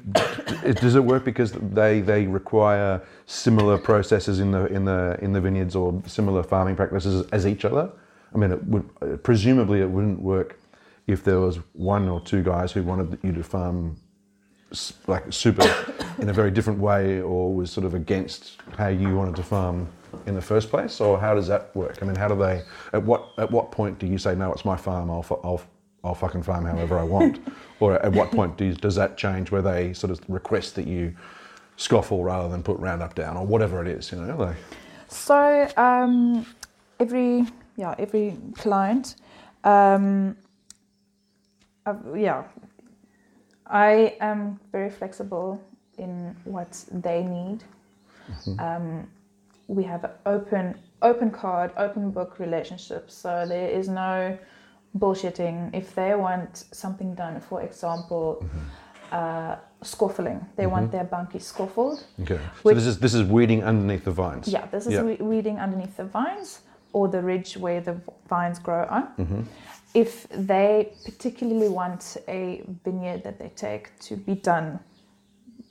[0.74, 5.42] Does it work because they they require similar processes in the in the in the
[5.42, 7.92] vineyards or similar farming practices as each other?
[8.34, 10.60] I mean, it would presumably it wouldn't work
[11.08, 13.98] if there was one or two guys who wanted you to farm
[15.08, 15.64] like super
[16.22, 19.88] in a very different way or was sort of against how you wanted to farm
[20.26, 21.00] in the first place?
[21.00, 22.00] Or how does that work?
[22.02, 22.62] I mean how do they
[22.94, 25.62] at what at what point do you say no it's my farm i'll i'll,
[26.04, 27.40] I'll fucking farm however i want
[27.80, 31.16] or at what point do does that change where they sort of request that you
[31.78, 34.56] scoffle rather than put roundup down or whatever it is you know like?
[35.08, 36.46] So um,
[37.00, 39.16] every yeah every client,
[39.64, 40.38] um,
[41.86, 42.44] uh, yeah,
[43.66, 45.62] I am very flexible
[46.00, 47.64] in what they need.
[48.60, 49.08] Um,
[49.68, 53.10] we have open open card, open book relationship.
[53.10, 54.38] So there is no
[54.98, 55.74] bullshitting.
[55.74, 58.44] If they want something done, for example,
[59.12, 62.04] uh, scoffling, they want their bunkie scoffled.
[62.22, 65.04] okay so this is this is weeding underneath the vines Yeah, this is Yeah.
[65.04, 66.62] we- weeding underneath the vines
[66.94, 67.96] or the ridge where the
[68.28, 69.04] vines grow on.
[69.18, 69.42] Mm-hmm.
[69.94, 74.80] If they particularly want a vineyard that they take to be done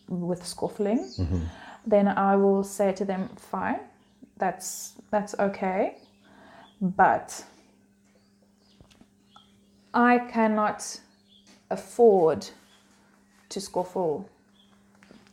[0.09, 1.41] with scoffling, Mm-hmm.
[1.87, 3.81] then I will say to them, fine,
[4.39, 5.97] that's that's okay,
[6.81, 7.45] but
[9.95, 11.01] I cannot
[11.71, 12.47] afford
[13.49, 14.29] to scoffle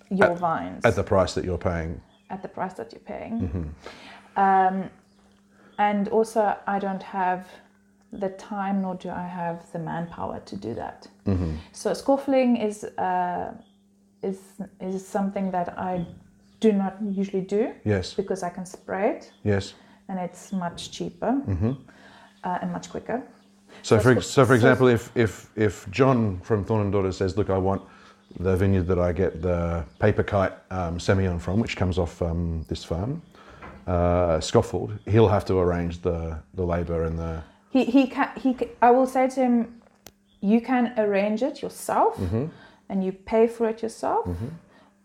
[0.10, 3.42] your vines at the price that you're paying at the price that you're paying.
[3.42, 4.40] Mm-hmm.
[4.40, 4.90] Um,
[5.78, 7.48] and also, I don't have
[8.12, 11.08] the time nor do I have the manpower to do that.
[11.26, 11.56] Mm-hmm.
[11.74, 13.54] So scoffling is uh,
[14.30, 14.40] is
[14.80, 16.06] is something that I
[16.60, 19.74] do not usually do yes because I can spray it yes
[20.10, 21.72] and it's much cheaper Mm-hmm.
[22.44, 23.22] uh, and much quicker.
[23.82, 27.12] So, So for, ex- so for example, if, if, if John from Thorne and Daughter
[27.12, 27.82] says, look, I want
[28.40, 32.64] the vineyard that I get the paper kite um, Semillon from, which comes off um,
[32.70, 33.22] this farm,
[33.88, 37.42] uh, Scoffled, he'll have to arrange the, the labour and the...
[37.72, 38.50] He he can he.
[38.82, 39.82] I will say to him,
[40.42, 42.46] you can arrange it yourself, Mm-hmm.
[42.90, 44.28] And you pay for it yourself,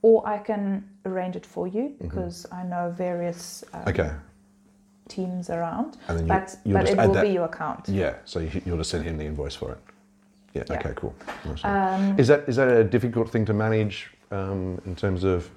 [0.02, 3.88] or I can arrange it for you because I know various um, Mm-hmm.
[3.90, 4.10] Okay,
[5.08, 5.96] teams around.
[6.08, 7.88] And then but you'll but it will that- be your account.
[7.88, 9.78] yeah, so you, you'll just send him the invoice for it.
[10.54, 10.78] Yeah, Yeah.
[10.78, 11.14] okay, cool.
[11.44, 11.64] Nice.
[11.64, 15.50] Um, is, that, is that a difficult thing to manage um, in terms of...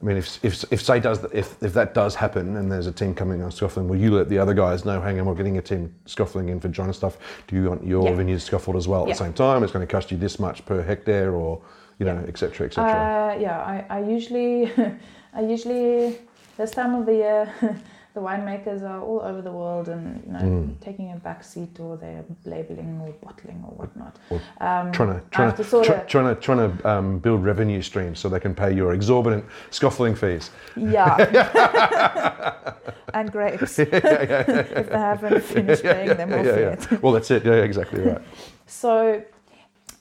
[0.00, 2.92] I mean, if, if, if say does if, if that does happen and there's a
[2.92, 5.00] team coming on scuffling, will you let the other guys know?
[5.00, 7.18] Hang on, we're getting a team scuffling in for John and stuff.
[7.48, 8.14] Do you want your Yeah.
[8.14, 9.14] vineyard scuffled as well at Yeah.
[9.14, 9.64] the same time?
[9.64, 11.60] It's going to cost you this much per hectare, or
[11.98, 12.66] you know, et etc.
[12.68, 12.78] et.
[12.78, 14.70] Uh, yeah, I, I usually,
[15.34, 16.16] I usually
[16.56, 17.52] this time of the year,
[18.14, 20.80] the winemakers are all over the world and you know Mm.
[20.80, 24.16] taking a back seat or they're labeling or bottling or whatnot.
[24.30, 27.18] Or Um, trying to trying to, to sort try, of- trying to trying to um,
[27.18, 30.50] build revenue streams so they can pay your exorbitant scoffling fees.
[30.76, 31.14] Yeah.
[33.14, 33.78] and grapes.
[33.78, 34.50] Yeah, yeah.
[34.50, 36.86] if they haven't finished paying them off yeah, yet.
[36.90, 36.98] yeah.
[37.02, 37.44] Well, that's it.
[37.44, 38.20] Yeah, exactly right.
[38.66, 39.22] So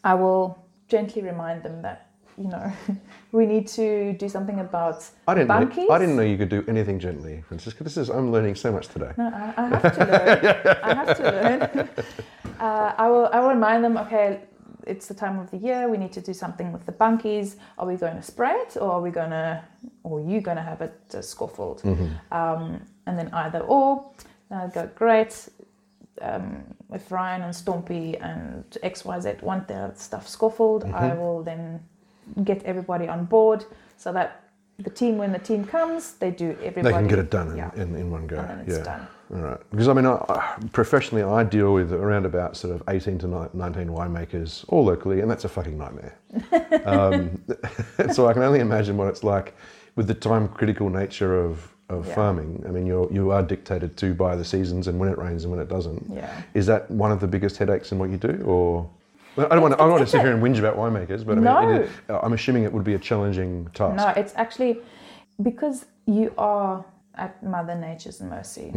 [0.04, 2.07] I will gently remind them that,
[2.38, 2.72] you know,
[3.32, 5.48] we need to do something about I didn't.
[5.48, 5.90] Know, bunkies.
[5.90, 7.84] I didn't know you could do anything gently, Francisca.
[7.84, 8.10] This is.
[8.10, 9.12] I'm learning so much today.
[9.18, 10.78] No, I, I have to learn.
[10.84, 11.90] I have to learn.
[12.60, 13.30] Uh, I will.
[13.32, 13.98] I will remind them.
[13.98, 14.40] Okay,
[14.88, 15.88] it's the time of the year.
[15.88, 17.58] We need to do something with the bunkies.
[17.78, 19.64] Are we going to spray it, or are we going to,
[20.02, 21.84] or are you going to have it uh, scoffled?
[22.32, 24.10] Um, and then either or.
[24.50, 25.50] I go great.
[26.20, 31.80] Um, if Ryan and Stompy and XYZ want their stuff scoffled, I will then
[32.44, 33.66] get everybody on board
[33.98, 34.44] so that
[34.80, 36.82] the team, when the team comes, they do everybody.
[36.84, 37.72] They can get it done in, Yeah.
[37.76, 38.38] in, in one go.
[38.38, 38.84] And then it's yeah.
[38.84, 39.08] done.
[39.34, 39.60] All right.
[39.72, 43.28] Because I mean, I, I- professionally, I deal with around about sort of 18 to
[43.54, 46.16] 19 winemakers, all locally, and that's a fucking nightmare.
[46.86, 47.42] um,
[48.14, 49.56] so I can only imagine what it's like
[49.96, 52.14] with the time critical nature of, of Yeah.
[52.16, 52.64] farming.
[52.68, 55.52] I mean, you're, you are dictated to by the seasons and when it rains and
[55.52, 56.06] when it doesn't.
[56.14, 56.30] Yeah.
[56.54, 58.88] Is that one of the biggest headaches in what you do, or?
[59.38, 59.80] Well, I don't want to.
[59.80, 61.70] I don't want to sit here and whinge about winemakers, but I mean, No.
[61.76, 63.96] it is, I'm assuming it would be a challenging task.
[63.96, 64.80] No, it's actually
[65.44, 66.84] because you are
[67.16, 68.72] at Mother Nature's mercy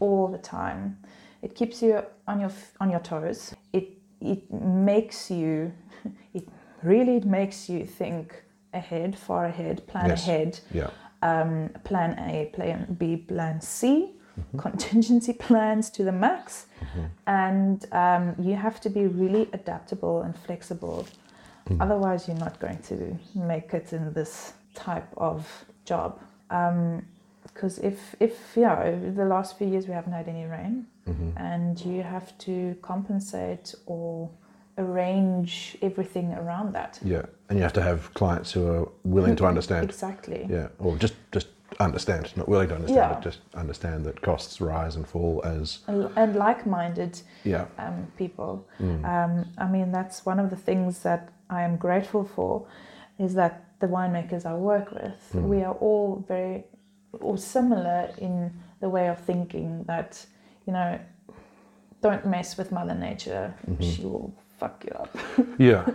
[0.00, 0.98] all the time.
[1.42, 2.50] It keeps you on your
[2.80, 3.54] on your toes.
[3.72, 3.88] It
[4.20, 5.72] it makes you
[6.34, 6.48] it
[6.82, 10.22] really makes you think ahead, far ahead, plan Yes.
[10.26, 10.60] ahead.
[10.72, 10.90] Yeah.
[11.22, 14.58] Um, plan A, plan B, plan C, Mm-hmm.
[14.58, 16.66] contingency plans to the max,
[17.26, 21.06] and um, you have to be really adaptable and flexible.
[21.70, 21.80] Mm.
[21.80, 26.20] Otherwise, you're not going to make it in this type of job.
[27.42, 31.38] Because if, if you know, the last few years we haven't had any rain, Mm-hmm.
[31.38, 34.28] and you have to compensate or
[34.76, 36.98] arrange everything around that.
[37.04, 37.22] Yeah.
[37.48, 39.84] And you have to have clients who are willing to understand.
[39.88, 40.46] Exactly.
[40.50, 40.68] Yeah.
[40.80, 41.46] Or just just
[41.80, 43.14] understand, not willing to understand, Yeah.
[43.14, 47.66] but just understand that costs rise and fall as And, and like-minded yeah.
[47.78, 48.66] um, people.
[48.80, 52.66] Um, I mean, that's one of the things that I am grateful for,
[53.18, 56.64] is that the winemakers I work with, we are all very,
[57.20, 60.24] or similar in the way of thinking that,
[60.66, 60.98] you know,
[62.02, 65.16] don't mess with Mother Nature; she will fuck you up.
[65.58, 65.86] Yeah.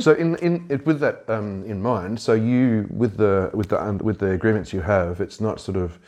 [0.00, 4.00] So in in it, with that um, in mind, so you with the with the
[4.02, 5.98] with the agreements you have, it's not sort of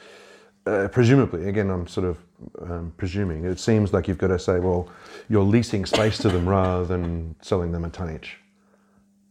[0.66, 2.18] uh, presumably again I'm sort of
[2.61, 4.88] um, presuming it seems like you've got to say well
[5.28, 8.38] you're leasing space to them rather than selling them a tonnage.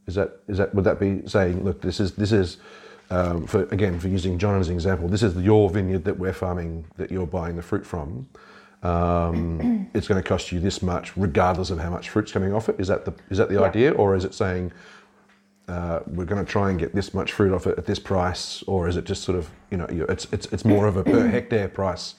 [0.08, 2.58] Is that is that would that be saying look this is this is
[3.10, 6.34] um, for again for using John as an example this is your vineyard that we're
[6.34, 8.27] farming that you're buying the fruit from.
[8.84, 12.70] Um, it's going to cost you this much, regardless of how much fruit's coming off
[12.70, 12.76] it.
[12.80, 13.62] Is that the is that the Yeah.
[13.62, 14.72] idea, or is it saying
[15.68, 18.63] uh, we're going to try and get this much fruit off it at this price,
[18.68, 21.28] or is it just sort of you know it's it's it's more of a per
[21.36, 22.16] hectare price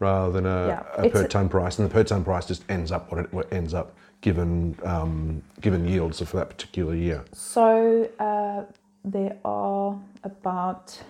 [0.00, 2.62] rather than a, Yeah, a per a- ton price, and the per ton price just
[2.70, 7.24] ends up what it what ends up given um, given yields for that particular year.
[7.32, 8.64] So uh,
[9.04, 11.00] there are about,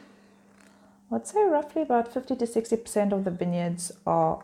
[1.11, 4.43] I'd say roughly about 50 to 60% of the vineyards are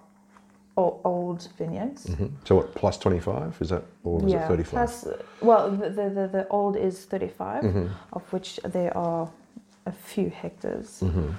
[0.76, 2.06] o- old vineyards.
[2.44, 4.72] So what plus twenty five is that, or is it thirty five?
[4.88, 5.06] Plus,
[5.40, 7.86] well, the, the, the, the old is 35, Mm-hmm.
[8.12, 9.28] of which there are
[9.86, 11.00] a few hectares.
[11.02, 11.30] Mm-hmm.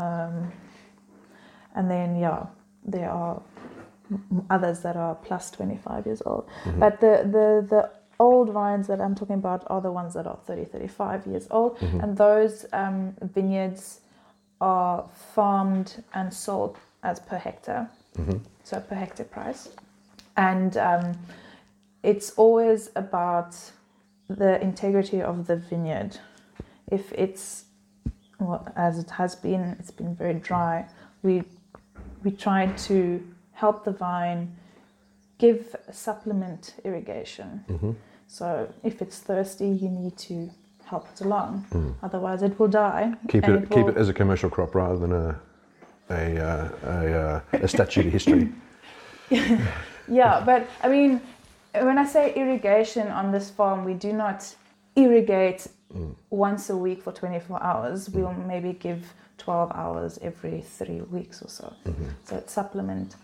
[0.00, 0.52] Um,
[1.74, 2.46] and then, yeah,
[2.84, 3.40] there are
[4.50, 6.46] others that are plus 25 years old.
[6.64, 6.80] Mm-hmm.
[6.80, 10.38] But the, the, the old vines that I'm talking about are the ones that are
[10.46, 11.78] 30, 35 years old.
[11.78, 12.00] Mm-hmm.
[12.00, 14.00] And those um, vineyards
[14.60, 18.38] are farmed and sold as per hectare, Mm-hmm.
[18.64, 19.68] so per hectare price.
[20.36, 21.18] And um,
[22.02, 23.56] it's always about
[24.28, 26.18] the integrity of the vineyard.
[26.90, 27.64] If it's,
[28.38, 30.86] well, as it has been, it's been very dry,
[31.22, 31.42] we,
[32.22, 34.56] we try to help the vine
[35.38, 37.64] give supplement irrigation.
[37.68, 37.92] Mm-hmm.
[38.26, 40.50] So if it's thirsty, you need to
[40.84, 41.66] help it along.
[42.02, 43.12] Otherwise, it will die.
[43.12, 43.28] Mm.
[43.28, 45.40] Keep and it, keep it as a commercial crop rather than a
[46.10, 48.52] a uh, a, uh, a statue to history.
[50.08, 51.20] Yeah, but I mean,
[51.72, 54.54] when I say irrigation on this farm, we do not
[54.94, 55.66] irrigate
[56.30, 58.10] once a week for 24 hours.
[58.10, 61.72] We'll maybe give 12 hours every three weeks or so.
[62.24, 63.16] So it's supplement.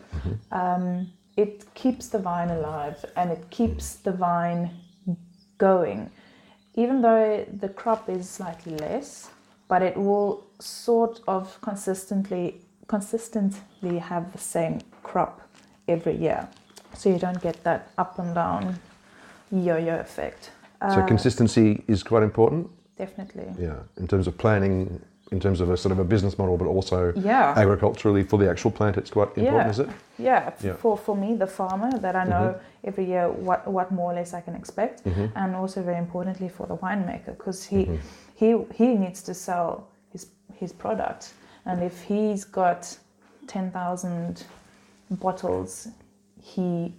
[0.51, 4.71] Um, it keeps the vine alive and it keeps the vine
[5.59, 6.11] going.
[6.75, 9.31] Even though the crop is slightly less,
[9.69, 15.41] but it will sort of consistently consistently have the same crop
[15.89, 16.49] every year.
[16.95, 18.79] So you don't get that up and down
[19.51, 20.51] yo-yo effect.
[20.81, 22.69] So Uh, consistency is quite important.
[22.99, 23.47] definitely.
[23.59, 25.01] Yeah, in terms of planning,
[25.33, 27.55] in terms of a sort of a business model, but also Yeah.
[27.57, 29.71] agriculturally for the actual plant, it's quite important, Yeah.
[29.71, 29.89] is it?
[30.19, 30.75] Yeah, Yeah.
[30.77, 32.89] for for me, the farmer, that I know mm-hmm.
[32.89, 35.27] every year what what more or less I can expect, mm-hmm.
[35.35, 37.97] and also very importantly for the winemaker, because he mm-hmm.
[38.35, 39.69] he he needs to sell
[40.13, 40.27] his
[40.61, 41.33] his product,
[41.67, 42.97] and if he's got
[43.47, 44.45] ten thousand
[45.11, 45.89] bottles,
[46.41, 46.95] he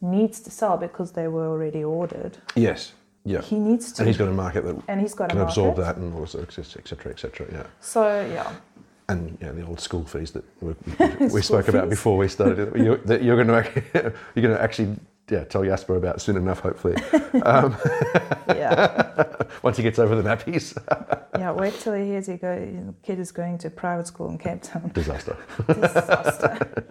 [0.00, 2.38] needs to sell because they were already ordered.
[2.54, 2.92] Yes.
[3.24, 3.42] Yeah.
[3.42, 5.76] He needs to, and he's got a market that and he's got can a absorb
[5.78, 7.46] that, and also et cetera, et cetera, et cetera.
[7.50, 7.66] Yeah.
[7.80, 8.52] So yeah,
[9.08, 10.74] And yeah, the old school fees that we,
[11.26, 12.76] we spoke about before we started.
[12.76, 14.96] You, that you're going to you're going to actually
[15.30, 16.96] yeah tell Jasper about soon enough, hopefully.
[17.42, 17.76] Um,
[18.48, 19.24] yeah,
[19.62, 20.76] once he gets over the nappies.
[21.38, 21.52] yeah.
[21.52, 22.94] Wait till he hears he go.
[23.02, 24.90] Kid is going to private school in Cape Town.
[24.94, 25.36] Disaster.
[25.66, 26.88] Disaster.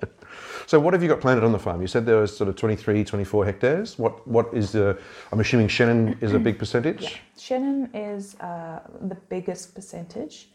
[0.67, 1.81] So what have you got planted on the farm?
[1.81, 3.99] You said there was sort of 23, 24 hectares.
[3.99, 4.97] What what is the?
[5.31, 7.01] I'm assuming Chenin is a big percentage.
[7.03, 7.09] Yeah.
[7.37, 10.49] Chenin is uh, the biggest percentage,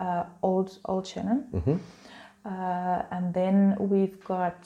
[0.00, 1.44] uh, old old Chenin,
[2.44, 4.64] uh, and then we've got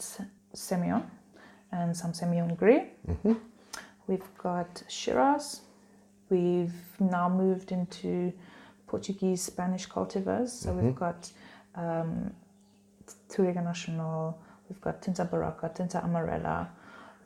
[0.55, 1.05] Semillon
[1.73, 2.83] and some Semillon Gris.
[4.07, 5.61] We've got Shiraz.
[6.31, 8.33] We've now moved into
[8.87, 10.49] Portuguese Spanish cultivars.
[10.51, 11.31] So we've got
[11.77, 12.33] um,
[13.29, 14.39] Touriga Nacional.
[14.69, 16.69] We've got Tinta Barroca, Tinta Amarela.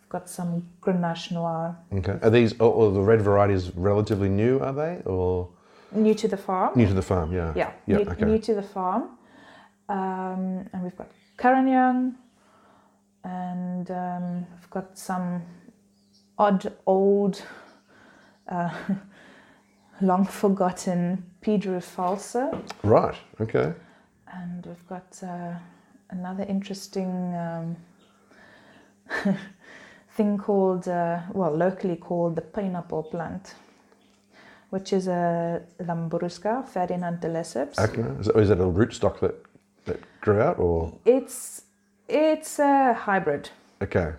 [0.00, 2.18] We've got some Grenache Noir Okay.
[2.22, 4.58] Are these or, or the red varieties relatively new?
[4.60, 5.48] Are they or
[5.92, 6.72] new to the farm.
[6.76, 7.32] new to the farm?
[7.32, 7.52] Yeah.
[7.56, 7.96] Yeah, Yeah.
[7.98, 8.24] new, okay.
[8.24, 9.02] new to the farm.
[9.88, 12.16] Um, and we've got Carignan,
[13.24, 15.42] and um, we've got some
[16.38, 17.42] odd old,
[18.48, 18.70] uh,
[20.00, 23.16] long forgotten Pedro Falsa, Right.
[23.40, 23.72] Okay.
[24.32, 25.54] and we've got uh,
[26.10, 27.76] another interesting um,
[30.16, 33.54] thing called, uh, well, locally called the pineapple plant.
[34.70, 37.78] Which is a Lambrusca, Ferdinand de Lesseps.
[37.78, 38.02] Okay.
[38.20, 39.34] Is it, is it a rootstock that
[39.84, 41.62] that grew out or It's
[42.08, 43.50] it's a hybrid,
[43.82, 44.12] okay?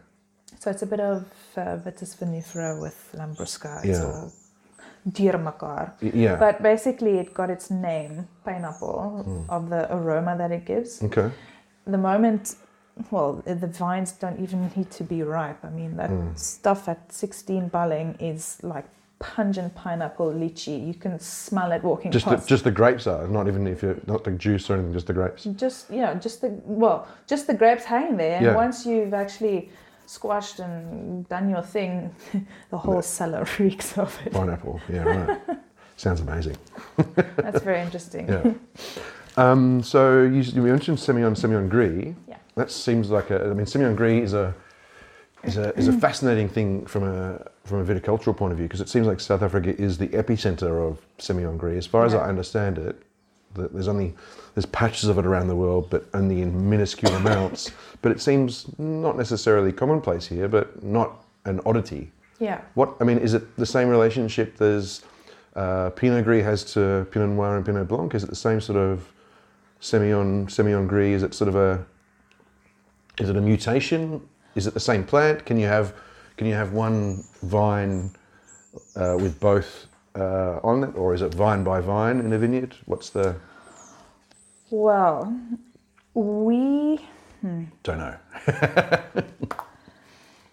[0.60, 1.26] so it's a bit of
[1.58, 3.84] uh, Vitis vinifera with Lambrusca.
[3.86, 4.06] It's Yeah.
[4.06, 4.32] all
[5.12, 5.92] deurmekaar.
[6.02, 6.36] Y- Yeah.
[6.40, 11.04] But basically, it got its name, pineapple, of the aroma that it gives.
[11.04, 11.30] okay.
[11.86, 12.56] The moment,
[13.12, 15.64] well, the vines don't even need to be ripe.
[15.64, 16.34] I mean, that Hmm.
[16.36, 18.86] stuff at 16 Balling is like
[19.20, 20.86] pungent pineapple lychee.
[20.88, 22.48] You can smell it walking Just the, past.
[22.50, 25.14] just the grapes are not even if you're not the juice or anything, just the
[25.14, 25.44] grapes.
[25.56, 28.56] just yeah just the well just the grapes hanging there and Yeah.
[28.56, 29.70] once you've actually
[30.06, 32.14] squashed and done your thing
[32.70, 34.80] the whole cellar reeks of it Pineapple.
[34.90, 35.04] Yeah.
[35.04, 35.40] Right.
[35.98, 36.58] Sounds amazing.
[37.38, 38.54] that's very interesting Yeah.
[39.38, 42.14] Um, so you, you mentioned Semillon Semillon Gris.
[42.28, 42.38] Yeah.
[42.56, 43.50] That seems like a.
[43.50, 44.56] I mean, Semillon Gris is a
[45.44, 48.80] is a is a fascinating thing from a from a viticultural point of view because
[48.80, 51.80] it seems like South Africa is the epicenter of Semillon Gris.
[51.80, 53.02] As far as I understand it,
[53.56, 54.14] there's only
[54.54, 57.72] there's patches of it around the world, but only in minuscule amounts.
[58.02, 62.12] But it seems not necessarily commonplace here, but not an oddity.
[62.38, 65.02] yeah What I mean is it the same relationship as
[65.56, 68.14] uh, Pinot Gris has to Pinot Noir and Pinot Blanc?
[68.14, 69.12] Is it the same sort of
[69.82, 71.16] Semillon Semillon Gris?
[71.16, 71.84] Is it sort of a
[73.20, 74.22] is it a mutation?
[74.54, 75.46] Is it the same plant?
[75.46, 75.96] Can you have
[76.38, 78.12] can you have one vine
[78.96, 82.76] uh, with both uh, on it, or is it vine by vine in a vineyard?
[82.86, 83.36] What's the
[84.70, 85.34] well
[86.14, 87.00] we
[87.84, 88.18] don't know.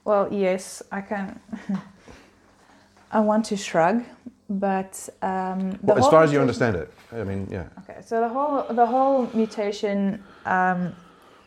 [0.04, 1.38] well yes i can
[3.12, 4.02] i want to shrug
[4.50, 7.68] but um Well, as far as you understand it, I mean, yeah.
[7.80, 10.94] Okay, so the whole the whole mutation, um,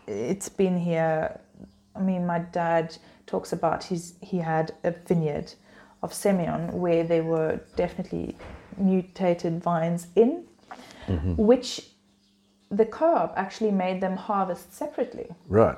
[0.08, 1.39] it's been here.
[1.95, 5.53] I mean, my dad talks about his he had a vineyard
[6.03, 8.35] of Semillon where there were definitely
[8.77, 10.45] mutated vines in,
[11.07, 11.35] mm-hmm.
[11.35, 11.89] which
[12.69, 15.27] the co-op actually made them harvest separately.
[15.47, 15.77] Right.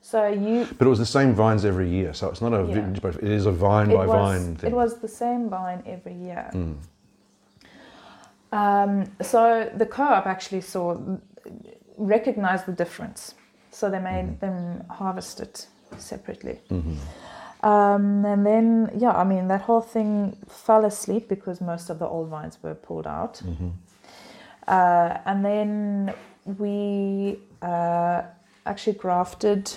[0.00, 2.74] So you But it was the same vines every year, so it's not a Yeah.
[2.74, 4.70] vintage, but it is a vine it by was vine thing.
[4.70, 6.48] it was the same vine every year.
[6.52, 6.72] Hmm.
[8.52, 10.98] Um, so the co-op actually saw
[11.96, 13.34] recognized the difference,
[13.70, 14.46] so they made mm-hmm.
[14.46, 15.66] them harvest it
[15.98, 16.60] separately.
[17.62, 22.06] Um, and then yeah, I mean that whole thing fell asleep because most of the
[22.06, 23.42] old vines were pulled out.
[24.66, 26.14] Uh, and then
[26.58, 28.22] we uh,
[28.64, 29.72] actually grafted.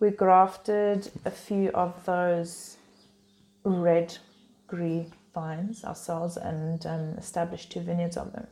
[0.00, 2.76] We grafted a few of those
[3.64, 4.16] red
[4.68, 8.46] gris vines ourselves and um, established two vineyards of them.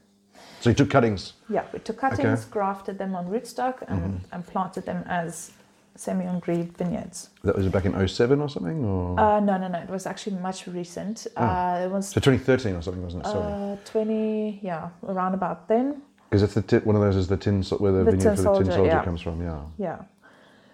[0.61, 1.35] So you took cuttings.
[1.49, 5.53] Yeah, we took cuttings, grafted them on rootstock, and, and planted them as
[5.97, 7.31] Semillon Gris vineyards.
[7.43, 9.79] That was back in 07 or something, or Uh, no, no, no.
[9.79, 11.27] It was actually much recent.
[11.37, 13.29] Uh, it was so 2013 or something, wasn't it?
[13.31, 16.03] Sorry, uh, 20, yeah, around about then.
[16.29, 18.17] because it's the ti- one of those is the tin so- where the, The for
[18.17, 19.05] the tin Soldier, soldier yeah.
[19.05, 19.41] comes from.
[19.43, 19.61] Yeah.
[19.79, 19.99] Yeah.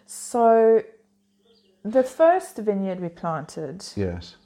[0.07, 0.83] So
[1.85, 4.37] the first vineyard we planted, Yes.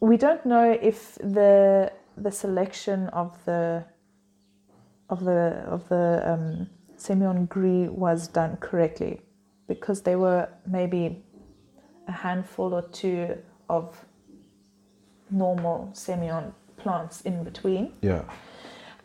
[0.00, 3.84] we don't know if the the selection of the
[5.10, 9.20] of the of the um, Semillon Gris was done correctly
[9.66, 11.22] because there were maybe
[12.08, 13.36] a handful or two
[13.68, 14.04] of
[15.30, 17.92] normal Semillon plants in between.
[18.02, 18.22] Yeah.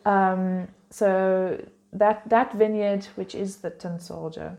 [0.04, 4.56] Um, so that that vineyard, which is the Tin Soldier,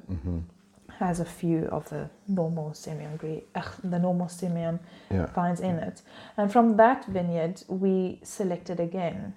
[1.00, 5.26] has a few of the normal Semillon Gris, ugh, the normal Semillon Yeah.
[5.28, 6.02] vines in it.
[6.38, 9.34] And from that vineyard, we selected again.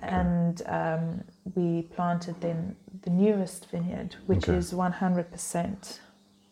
[0.00, 1.24] And um,
[1.54, 4.58] we planted then the newest vineyard, which Okay.
[4.58, 6.00] is 100%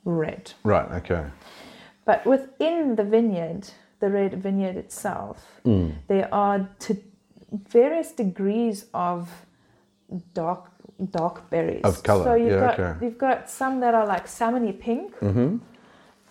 [0.05, 0.53] red.
[0.65, 0.91] Right.
[1.01, 1.25] Okay.
[2.05, 3.71] But within the vineyard,
[4.01, 5.93] the red vineyard itself, Mm.
[6.09, 6.97] there are to
[7.69, 9.29] various degrees of
[10.35, 10.69] dark
[11.11, 13.05] dark berries Of colour, So you've yeah, got okay.
[13.05, 15.57] you've got some that are like salmony pink, Mm-hmm.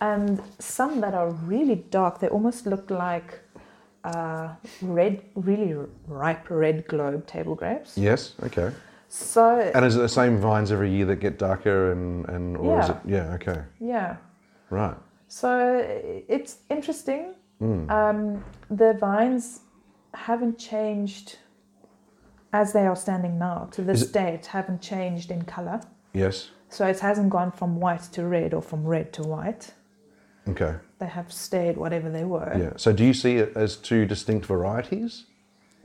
[0.00, 2.18] and some that are really dark.
[2.20, 3.40] They almost look like
[4.04, 4.48] uh,
[4.80, 5.74] red, really
[6.06, 7.96] ripe red globe table grapes.
[7.96, 8.34] Yes.
[8.42, 8.70] Okay.
[9.08, 12.80] So And is it the same vines every year that get darker and and or
[12.80, 12.96] is it?
[13.04, 13.34] Yeah.
[13.34, 13.62] Okay.
[13.78, 14.16] yeah,
[14.70, 14.96] Right.
[15.28, 15.84] So
[16.28, 17.34] it's interesting.
[17.60, 17.90] Mm.
[17.90, 19.60] Um, the vines
[20.14, 21.38] haven't changed
[22.52, 25.80] as they are standing now to this it- date, haven't changed in color.
[26.12, 26.50] Yes.
[26.68, 29.72] So it hasn't gone from white to red or from red to white.
[30.48, 30.74] Okay.
[30.98, 32.52] They have stayed whatever they were.
[32.58, 32.72] Yeah.
[32.76, 35.24] So do you see it as two distinct varieties?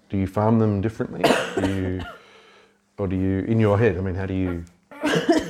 [0.09, 1.23] Do you farm them differently?
[1.61, 2.01] Do you,
[2.97, 3.97] or do you, in your head?
[3.97, 4.63] I mean, how do you,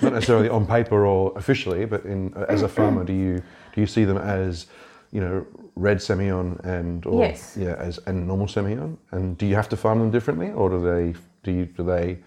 [0.01, 3.41] not necessarily on paper or officially, but in as a farmer, do you
[3.73, 4.67] do you see them as,
[5.11, 5.45] you know,
[5.75, 7.55] red Semillon and or Yes.
[7.57, 8.97] yeah, as and normal Semillon?
[9.11, 12.17] And do you have to farm them differently, or do they do you do they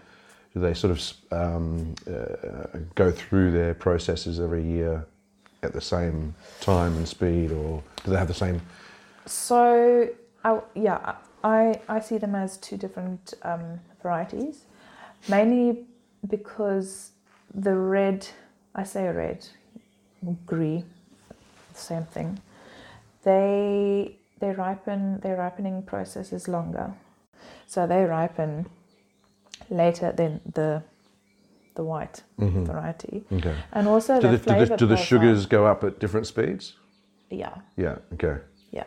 [0.53, 5.05] do they sort of um, uh, go through their processes every year
[5.63, 8.61] at the same time and speed, or do they have the same?
[9.25, 10.09] So,
[10.43, 14.65] I, yeah, I, I see them as two different um, varieties,
[15.29, 15.85] mainly
[16.27, 17.11] because
[17.53, 18.27] the red,
[18.75, 19.47] I say red,
[20.45, 20.83] gris,
[21.73, 22.39] same thing.
[23.23, 25.19] They they ripen.
[25.19, 26.93] Their ripening process is longer,
[27.67, 28.67] so they ripen
[29.69, 30.83] later than the
[31.75, 32.65] the white Mhm.
[32.65, 33.55] variety, Okay.
[33.73, 36.75] and also Do the, the, do the, do the sugars go up at different speeds?
[37.29, 37.95] Yeah, Yeah.
[38.13, 38.37] Okay.
[38.71, 38.83] yeah,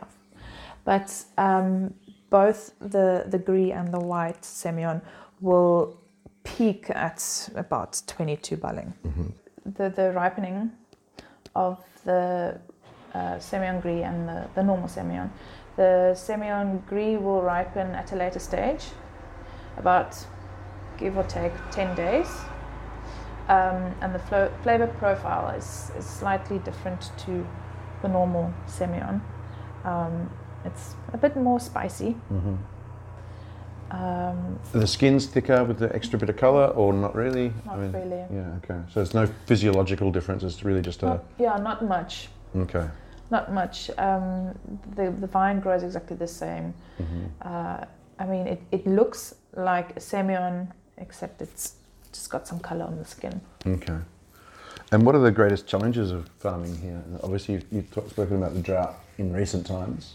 [0.84, 1.94] but um,
[2.30, 5.00] both the the gris and the white semillon
[5.40, 5.96] will
[6.42, 8.92] peak at about 22 Balling.
[9.76, 10.70] The the ripening
[11.54, 12.60] of the
[13.14, 15.30] uh, semillon gris and the, the normal semillon.
[15.76, 18.84] The semillon gris will ripen at a later stage,
[19.78, 20.26] about
[20.98, 22.28] give or take 10 days.
[23.48, 27.46] Um, and the flo- flavor profile is, is slightly different to
[28.02, 29.20] the normal semillon.
[29.84, 30.30] Um,
[30.64, 32.16] it's a bit more spicy.
[32.32, 32.54] Mm-hmm.
[33.90, 37.52] Um, the skins thicker with the extra bit of colour, or not really?
[37.66, 38.24] not really.
[38.32, 38.56] Yeah.
[38.64, 38.80] Okay.
[38.88, 40.42] So there's no physiological difference.
[40.42, 41.06] It's really just a.
[41.06, 42.28] Not, yeah, not much.
[42.56, 42.88] Okay.
[43.30, 43.90] Not much.
[43.98, 44.58] Um,
[44.96, 46.74] the, the vine grows exactly the same.
[46.98, 47.84] hmm Uh,
[48.18, 50.68] I mean, it, it looks like a semillon,
[50.98, 51.74] except it's
[52.14, 53.40] just got some color on the skin.
[53.66, 53.98] Okay.
[54.92, 57.02] And what are the greatest challenges of farming here?
[57.22, 60.14] Obviously, you've, you've talked, spoken about the drought in recent times.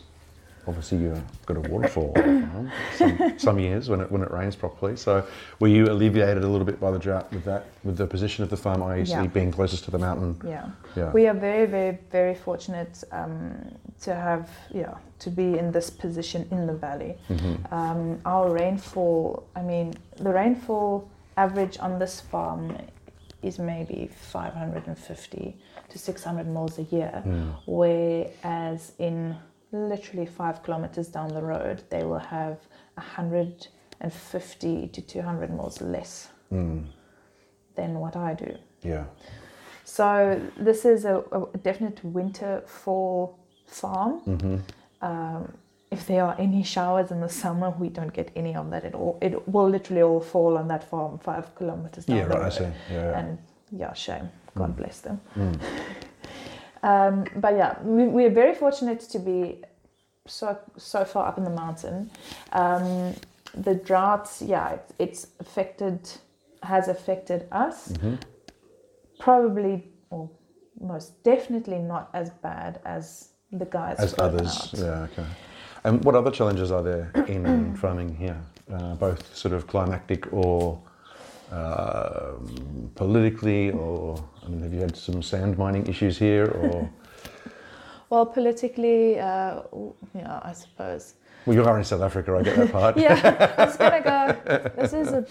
[0.67, 4.95] Obviously, you've got a waterfall farm some, some years when it when it rains properly.
[4.95, 5.25] So,
[5.59, 8.49] were you alleviated a little bit by the drought with that, with the position of
[8.51, 9.25] the farm, i.e., Yeah.
[9.25, 10.39] being closest to the mountain?
[10.45, 10.69] Yeah.
[10.95, 11.11] Yeah.
[11.11, 13.55] We are very, very, very fortunate um,
[14.01, 17.17] to have, yeah, to be in this position in the valley.
[17.27, 21.09] hmm Um, our rainfall, I mean, the rainfall
[21.43, 22.63] average on this farm
[23.41, 25.57] is maybe 550
[25.89, 27.53] to 600 mils a year, Mm.
[27.65, 29.35] whereas in
[29.71, 32.57] literally five kilometers down the road, they will have
[32.97, 36.85] 150 to 200 mils less Mm.
[37.75, 38.51] than what I do.
[38.81, 39.05] Yeah.
[39.85, 44.19] So this is a, a definite winter fall farm.
[44.19, 44.57] hmm
[45.01, 45.53] Um,
[45.91, 48.93] if there are any showers in the summer, we don't get any of that at
[48.95, 49.17] all.
[49.21, 52.25] It will literally all fall on that farm five kilometers down Yeah.
[52.27, 52.45] the Right.
[52.45, 52.63] I see.
[52.63, 52.71] Yeah.
[52.91, 53.19] yeah.
[53.19, 53.37] And
[53.71, 54.29] yeah, shame.
[54.55, 54.77] God Mm.
[54.77, 55.19] bless them.
[55.35, 55.59] Mm.
[56.81, 59.61] Um, but yeah, we, we are very fortunate to be
[60.25, 62.09] so so far up in the mountain.
[62.53, 63.15] Um,
[63.53, 65.99] the drought, yeah, it, it's affected,
[66.63, 67.89] has affected us.
[67.89, 68.17] Mhm.
[69.19, 70.29] Probably, or
[70.79, 74.73] most definitely not as bad as the guys As others.
[74.73, 74.79] out.
[74.79, 75.07] Yeah.
[75.11, 75.25] Okay.
[75.83, 78.37] And what other challenges are there in farming here?
[78.71, 80.79] Uh, both sort of climactic or
[81.51, 86.89] um, politically, or I mean, have you had some sand mining issues here, or
[88.09, 89.61] Well, politically, uh,
[90.15, 91.13] yeah, I suppose.
[91.45, 92.97] well, you are in South Africa, I get that part.
[92.97, 94.71] Yeah, I was gonna go.
[94.81, 95.25] This is a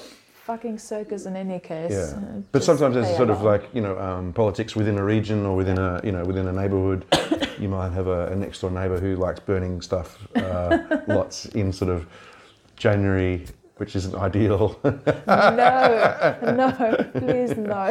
[0.49, 1.93] fucking circus in any case.
[1.93, 2.19] Yeah.
[2.19, 5.39] Uh, But sometimes there's play sort of like you know um, politics within a region
[5.49, 7.01] or within a you know within a neighbourhood.
[7.63, 10.79] you might have a, a next door neighbour who likes burning stuff uh,
[11.19, 12.01] lots in sort of
[12.85, 13.45] January,
[13.81, 14.63] which isn't ideal.
[14.85, 16.71] no, no,
[17.21, 17.83] please no.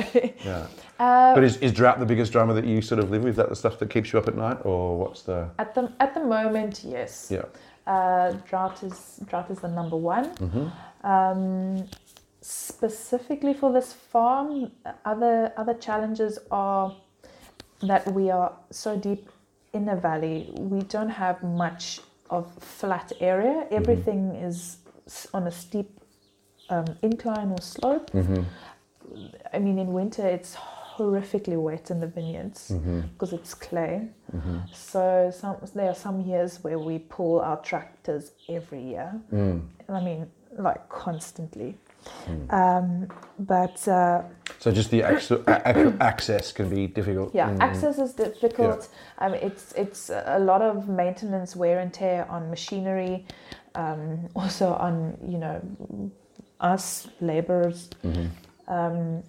[0.45, 0.65] yeah.
[0.99, 3.31] Uh, But is, is drought the biggest drama that you sort of live with?
[3.31, 5.39] Is that the stuff that keeps you up at night, or what's the?
[5.59, 7.29] at the at the moment, yes.
[7.29, 7.45] Yeah.
[7.85, 10.25] Uh, drought is drought is the number one.
[10.41, 10.67] hmm
[11.13, 11.87] Um,
[12.47, 14.71] specifically for this farm,
[15.03, 16.95] other other challenges are
[17.81, 19.29] that we are so deep
[19.73, 20.49] in a valley.
[20.55, 23.67] We don't have much of flat area.
[23.69, 24.77] Everything is
[25.33, 25.89] on a steep
[26.69, 28.09] um, incline or slope.
[28.11, 28.43] hmm
[29.53, 30.55] I mean, in winter it's
[30.95, 34.07] horrifically wet in the vineyards hmm because it's clay.
[34.31, 39.11] hmm So some there are some years where we pull our tractors every year.
[39.33, 39.67] Mm.
[39.89, 41.77] I mean, like constantly.
[42.49, 43.07] Um,
[43.39, 44.21] but uh,
[44.59, 47.33] So just the actual, a- access can be difficult.
[47.35, 47.61] yeah, Mm.
[47.61, 48.89] access is difficult.
[49.19, 53.25] I mean, it's it's a lot of maintenance, wear and tear on machinery,
[53.75, 55.61] um, also on you know
[56.59, 58.27] us laborers, Mhm.
[58.67, 59.23] um,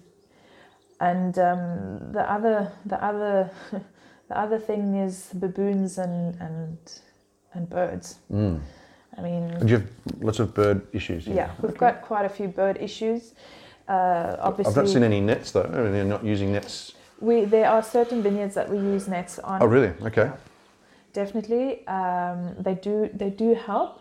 [0.99, 3.49] and um, the other the other
[4.29, 6.77] the other thing is baboons and and
[7.53, 8.15] and birds.
[8.31, 8.59] Mm.
[9.19, 9.87] I mean, And you have
[10.21, 11.25] lots of bird issues.
[11.25, 11.35] here.
[11.35, 13.33] yeah, we've got quite a few bird issues.
[13.87, 15.63] Uh, obviously, I've not seen any nets though.
[15.63, 16.93] I mean, they're not using nets.
[17.19, 19.61] we there are certain vineyards that we use nets on.
[19.61, 19.91] Oh, really?
[20.09, 20.29] Okay.
[21.13, 23.91] definitely um, they do they do help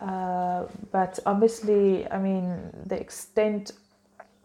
[0.00, 2.46] uh, but obviously i mean
[2.92, 3.72] the extent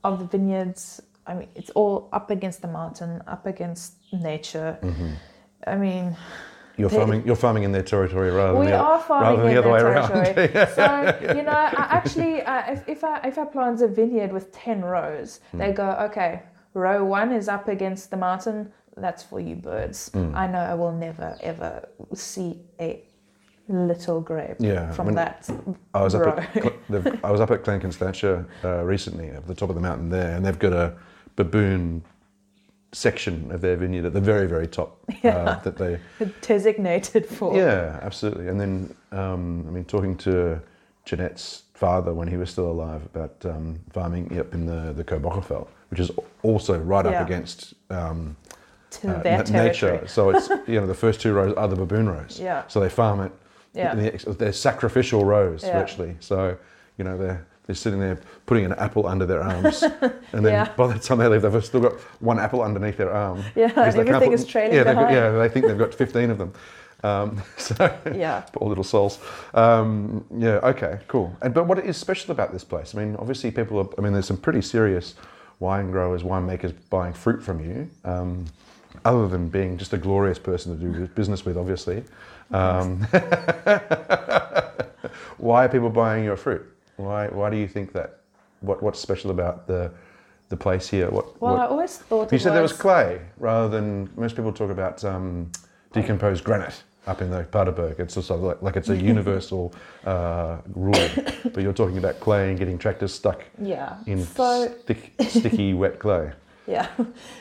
[0.03, 5.11] of the vineyards i mean it's all up against the mountain up against nature Mhm.
[5.67, 6.05] i mean
[6.81, 7.25] You're farming.
[7.25, 9.61] You're farming in their territory rather than we the, are farming rather than in the
[9.61, 10.09] other way their around.
[10.09, 10.67] territory.
[10.75, 14.51] so you know, I actually, uh, if, if I if I plant a vineyard with
[14.51, 15.57] ten rows, Hmm.
[15.59, 18.71] they go, okay, row one is up against the mountain.
[18.97, 20.09] That's for you birds.
[20.13, 20.35] Hmm.
[20.35, 23.03] I know I will never ever see a
[23.67, 25.49] little grape Yeah, from that
[25.93, 26.33] I was up row.
[26.37, 29.81] at Cl- the- I was up at Constantia uh, recently, at the top of the
[29.81, 30.93] mountain there, and they've got a
[31.37, 32.03] baboon
[32.91, 35.99] section of their vineyard at the very, very top uh, that they.
[36.41, 37.55] designated for.
[37.55, 38.47] Yeah, absolutely.
[38.47, 40.61] And then, um, I mean, talking to
[41.05, 45.19] Jeanette's father when he was still alive about um, farming up in the the Koue
[45.19, 46.11] Bokkeveld, which is
[46.43, 47.21] also right Yeah.
[47.21, 48.35] up against um,
[49.03, 50.03] uh, na- nature.
[50.07, 52.39] So it's you know the first two rows are the baboon rows.
[52.39, 52.63] Yeah.
[52.67, 53.31] So they farm it.
[53.73, 53.95] Yeah.
[53.95, 55.79] They're sacrificial rows Yeah.
[55.79, 56.17] virtually.
[56.19, 56.57] So
[56.97, 59.83] you know they're they're sitting there putting an apple under their arms,
[60.33, 60.71] and then Yeah.
[60.75, 63.43] by the time they leave, they've still got one apple underneath their arm.
[63.55, 65.93] Yeah, because and they can't everything is trailing yeah, got- yeah, they think they've got
[65.93, 66.53] fifteen of them.
[67.03, 68.41] Um, so Yeah.
[68.53, 69.19] poor little souls.
[69.53, 70.59] Um, yeah.
[70.63, 70.99] Okay.
[71.07, 71.35] Cool.
[71.41, 72.93] And but what is special about this place?
[72.95, 73.79] I mean, obviously people.
[73.79, 75.15] Are, I mean, there's some pretty serious
[75.59, 77.89] wine growers, winemakers buying fruit from you.
[78.05, 78.45] Um,
[79.05, 82.03] other than being just a glorious person to do business with, obviously.
[82.51, 83.01] Um,
[85.37, 86.65] why are people buying your fruit?
[86.97, 87.27] Why?
[87.27, 88.17] Why do you think that?
[88.61, 89.91] What What's special about the
[90.49, 91.09] the place here?
[91.09, 91.41] What?
[91.41, 94.53] Well, what- I always thought you said there was was clay rather than most people
[94.53, 95.51] talk about um,
[95.93, 97.99] decomposed granite up in the Paardeberg.
[97.99, 99.73] It's also like, like it's a universal
[100.05, 101.09] uh, rule,
[101.53, 103.97] but you're talking about clay and getting tractors stuck yeah.
[104.05, 106.31] in so stick, sticky wet clay.
[106.67, 106.87] Yeah.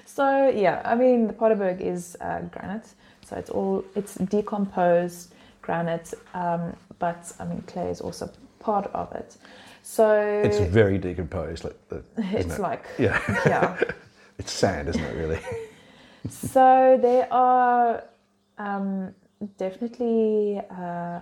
[0.07, 2.95] So yeah, I mean the Paardeberg is uh, granite,
[3.25, 8.31] so it's all it's decomposed granite, um, but I mean clay is also
[8.61, 9.37] part of it.
[9.83, 11.65] So It's very decomposed.
[11.65, 12.61] Like, isn't it's it?
[12.61, 13.81] like yeah, yeah.
[14.39, 15.17] it's sand, isn't it?
[15.17, 15.41] Really?
[16.29, 18.05] so there are
[18.59, 19.15] um,
[19.59, 21.21] definitely uh,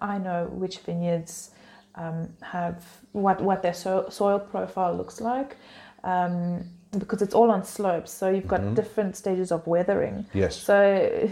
[0.00, 1.50] I know which vineyards
[1.96, 5.56] um, have what what their so- soil profile looks like.
[6.04, 6.64] Um,
[6.98, 8.74] because it's all on slopes, so you've got Mhm.
[8.74, 10.26] different stages of weathering.
[10.34, 10.56] Yes.
[10.56, 11.30] So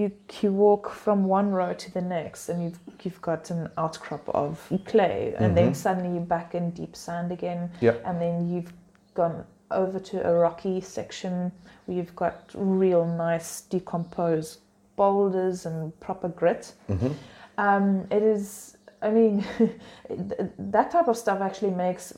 [0.00, 4.28] you you walk from one row to the next, and you've you've got an outcrop
[4.42, 5.76] of clay, and then Mhm.
[5.76, 8.02] suddenly you're back in deep sand again, Yep.
[8.06, 8.72] and then you've
[9.14, 11.52] gone over to a rocky section
[11.84, 14.60] where you've got real nice decomposed
[14.96, 16.74] boulders and proper grit.
[16.88, 17.12] hmm
[17.58, 19.44] Um, it is, I mean,
[20.74, 22.12] that type of stuff actually makes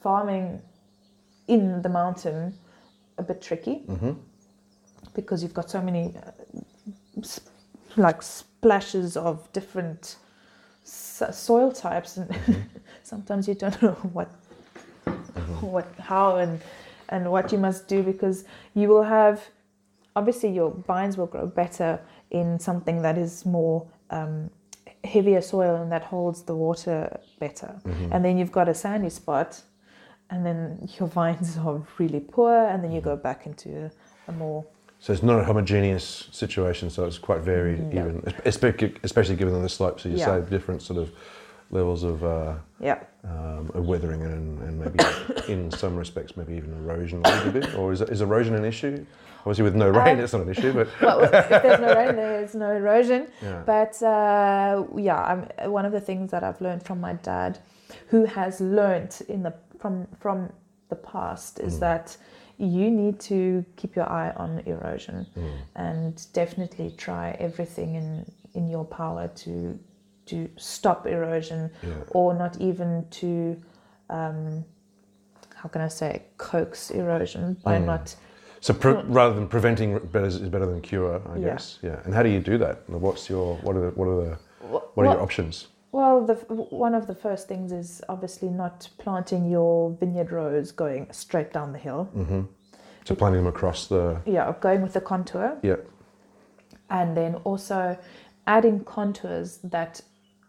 [0.00, 0.62] farming
[1.46, 2.54] in the mountain
[3.18, 4.12] a bit tricky hmm
[5.14, 6.30] because you've got so many uh,
[7.96, 10.16] like splashes of different
[10.84, 12.60] soil types and mm-hmm.
[13.02, 14.30] sometimes you don't know what
[15.06, 15.66] mm-hmm.
[15.66, 16.60] what how and
[17.08, 18.44] and what you must do because
[18.74, 19.42] you will have
[20.16, 22.00] obviously your vines will grow better
[22.30, 24.50] in something that is more um,
[25.04, 27.80] heavier soil and that holds the water better.
[27.84, 28.12] Mm-hmm.
[28.12, 29.60] And then you've got a sandy spot
[30.30, 33.90] and then your vines are really poor and then you go back into
[34.26, 34.64] a more
[35.00, 36.90] So it's not a homogeneous situation.
[36.90, 38.00] So it's quite varied, No.
[38.08, 40.02] even especially given the slopes.
[40.02, 40.26] So you Yeah.
[40.42, 41.10] say different sort of
[41.70, 42.24] levels of.
[42.24, 44.98] Uh, yeah um, of weathering and, and maybe
[45.52, 49.04] in some respects maybe even erosion a little bit or is, is erosion an issue
[49.40, 52.14] obviously with no rain Uh, it's not an issue but well, if there's no rain,
[52.22, 53.26] there's no erosion.
[53.42, 53.62] yeah.
[53.66, 57.58] But uh, yeah, I'm, one of the things that I've learned from my dad,
[58.10, 60.50] who has learned in the from from
[60.88, 61.80] the past, is Mm.
[61.80, 62.16] that
[62.58, 65.50] you need to keep your eye on erosion Mm.
[65.76, 69.78] and definitely try everything in in your power to
[70.26, 71.94] to stop erosion yeah.
[72.10, 73.56] or not even to
[74.10, 74.64] um,
[75.54, 77.84] how can I say coax erosion by Mm.
[77.86, 78.16] not
[78.60, 81.44] so pre- rather than preventing better is better than cure i Yeah.
[81.50, 84.20] guess yeah and how do you do that what's your what are the what are
[84.24, 84.36] the
[84.94, 89.50] what are your options Well, the one of the first things is obviously not planting
[89.50, 92.04] your vineyard rows going straight down the hill.
[92.12, 92.42] hmm
[93.04, 94.20] So planting them across the.
[94.26, 95.76] Yeah, going with the contour, Yeah.
[96.90, 97.96] and then also
[98.46, 100.00] adding contours that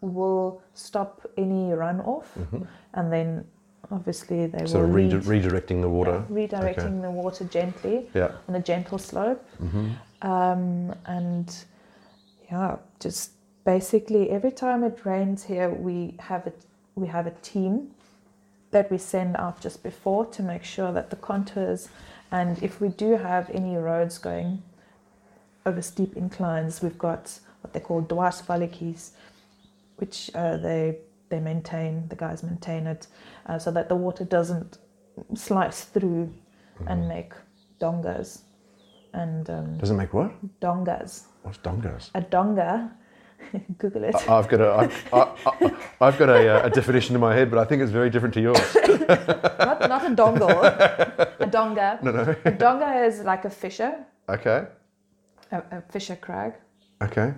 [0.02, 2.64] will stop any runoff, hmm
[2.94, 3.44] and then
[3.90, 6.24] obviously they So will redi- redirecting the water.
[6.28, 8.30] yeah, redirecting the water gently Yeah.
[8.48, 9.42] on a gentle slope.
[9.58, 9.88] hmm
[10.22, 11.48] um, and
[12.52, 13.30] yeah, just
[13.74, 15.96] basically every time it rains here, we
[16.30, 16.52] have a
[17.00, 17.72] we have a team
[18.74, 21.80] that we send out just before to make sure that the contours
[22.38, 24.50] and if we do have any roads going
[25.66, 27.24] over steep inclines, we've got
[27.62, 29.02] what they call dwarswalletjies,
[30.00, 30.82] which uh, they
[31.30, 31.92] they maintain.
[32.12, 33.02] The guys maintain it
[33.46, 34.78] uh, so that the water doesn't
[35.34, 36.24] slice through
[36.90, 37.32] and make
[37.78, 38.28] dongas
[39.12, 40.30] and um, Does it make what?
[40.60, 41.12] dongas.
[41.42, 42.10] What's dongas?
[42.14, 42.90] A donga,
[43.78, 44.14] Google it.
[44.28, 47.50] I've got a, I've, I, I, I've got a, uh, a definition in my head,
[47.50, 48.74] but I think it's very different to yours.
[49.58, 50.62] not, not a dongle,
[51.40, 51.98] a donga.
[52.02, 52.34] No, no.
[52.44, 53.92] A donga is like a fisher,
[54.28, 54.66] Okay.
[55.52, 56.54] a, a fisher crag,
[57.02, 57.32] Okay.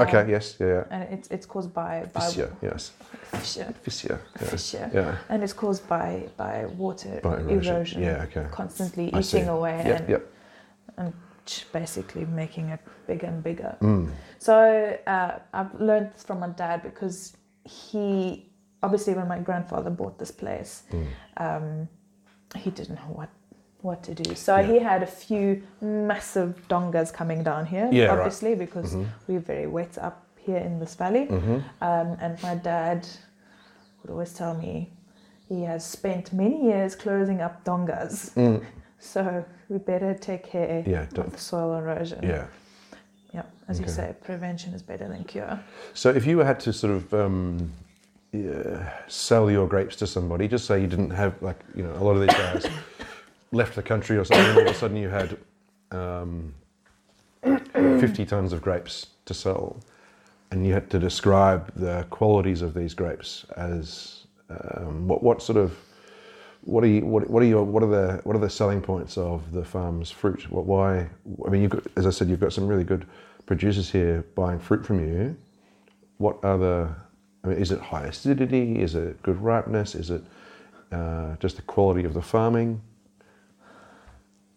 [0.00, 0.18] Okay.
[0.20, 0.56] Um, yes.
[0.60, 0.66] Yeah.
[0.66, 0.84] yeah.
[0.90, 2.52] and it's it's caused by by Fissure.
[2.62, 2.92] Yes.
[3.32, 4.20] fissure, Fissure.
[4.40, 4.50] Yes.
[4.50, 5.16] fissure, Yeah.
[5.28, 7.74] and it's caused by by water By erosion.
[7.74, 8.22] erosion, Yeah.
[8.26, 8.46] Okay.
[8.52, 9.38] constantly I see.
[9.38, 9.98] eating away Yep.
[10.00, 10.22] and Yep.
[11.72, 13.76] Basically making it bigger and bigger.
[13.80, 14.10] Mm.
[14.38, 14.54] So
[15.06, 18.44] uh, I've learned this from my dad because he
[18.82, 21.06] obviously when my grandfather bought this place, Mm.
[21.46, 21.88] um,
[22.62, 23.28] he didn't know what
[23.82, 24.34] what to do.
[24.34, 24.66] So Yeah.
[24.72, 28.18] he had a few massive dongas coming down here, Yeah, right.
[28.18, 29.06] obviously because Mhm.
[29.28, 31.26] we're very wet up here in this valley.
[31.26, 31.62] Mhm.
[31.80, 33.06] Um, and my dad
[34.02, 34.92] would always tell me
[35.48, 38.32] he has spent many years closing up dongas.
[38.34, 38.64] Mm.
[38.98, 41.06] So we better take care Yeah.
[41.16, 42.20] of the soil erosion.
[42.22, 42.46] Yeah.
[43.32, 45.60] Yeah, as you say, prevention is better than cure.
[45.94, 47.70] So if you had to sort of um,
[48.32, 52.02] yeah, sell your grapes to somebody, just say you didn't have like you know a
[52.02, 52.66] lot of these guys
[53.52, 55.36] left the country or something, and all of a sudden you had
[55.92, 56.54] um,
[58.00, 59.76] fifty tons of grapes to sell,
[60.50, 65.58] and you had to describe the qualities of these grapes as um, what what sort
[65.58, 65.76] of
[66.68, 69.16] what are you what, what are your what are the what are the selling points
[69.16, 70.50] of the farm's fruit?
[70.50, 71.08] What why?
[71.46, 73.06] I mean, you've got, as I said, you've got some really good
[73.46, 75.34] producers here buying fruit from you.
[76.18, 76.88] What are the?
[77.42, 78.80] I mean, is it high acidity?
[78.80, 79.94] Is it good ripeness?
[79.94, 80.22] Is it
[80.92, 82.82] uh, just the quality of the farming?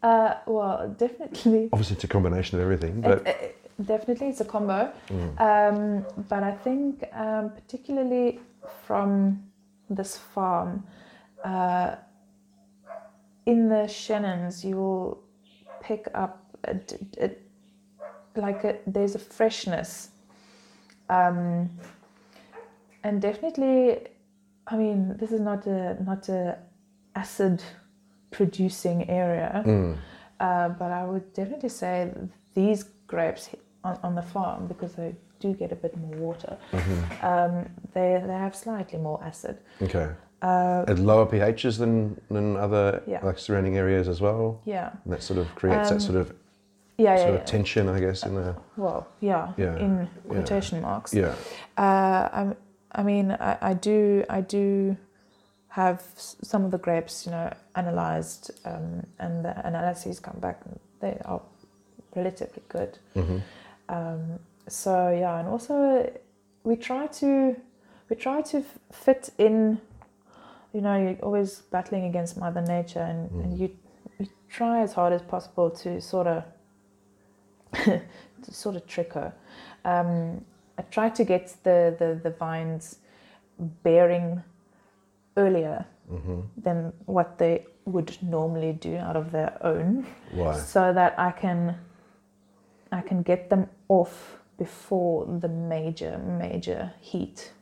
[0.04, 3.02] Uh, well, definitely, Obviously, it's a combination of everything.
[3.02, 4.92] But it, it- definitely, it's a combo.
[5.10, 5.40] Mm.
[5.40, 8.40] Um, but I think, um, particularly
[8.86, 9.44] from
[9.90, 10.84] this farm,
[11.44, 11.96] uh,
[13.46, 15.24] in the Chenins, you will
[15.82, 16.76] pick up a,
[17.20, 17.36] a-
[18.36, 20.10] like a, there's a freshness,
[21.10, 21.70] um,
[23.04, 24.08] and definitely,
[24.68, 26.58] I mean, this is not a not a
[27.16, 27.62] acid
[28.32, 29.64] producing area.
[29.66, 29.98] Mm.
[30.40, 32.12] Uh, but I would definitely say
[32.56, 33.50] these grapes
[33.84, 37.24] on, on the farm, because they do get a bit more water, Mhm.
[37.24, 39.58] um, they, they have slightly more acid.
[39.82, 40.10] Okay.
[40.42, 43.24] Uh, At lower pHs than than other Yeah.
[43.26, 44.60] like surrounding areas as well.
[44.66, 46.34] yeah, And that sort of creates Um, that sort of
[46.98, 47.40] yeah, sort yeah.
[47.40, 51.14] of tension, I guess, in the Well, yeah, in quotation marks.
[51.14, 51.36] yeah.
[51.78, 52.56] Uh, I,
[52.94, 54.98] I mean, I, I do, I do
[55.68, 60.80] have some of the grapes, you know, analyzed, um, and the analyses come back, and
[61.00, 61.42] they are
[62.16, 62.98] relatively good.
[63.14, 63.38] hmm
[63.90, 66.10] Um, so yeah, and also
[66.64, 67.56] we try to
[68.10, 69.80] we try to fit in.
[70.74, 73.70] You know, you're always battling against Mother Nature, and, and you
[74.20, 76.44] you try as hard as possible to sort of
[77.74, 79.34] to sort of trick her.
[79.84, 80.46] Um,
[80.78, 82.98] I try to get the, the, the vines
[83.84, 84.44] bearing
[85.38, 90.58] earlier hmm than what they would normally do out of their own Why?
[90.58, 91.78] so that I can
[92.92, 97.54] I can get them off before the major major heat.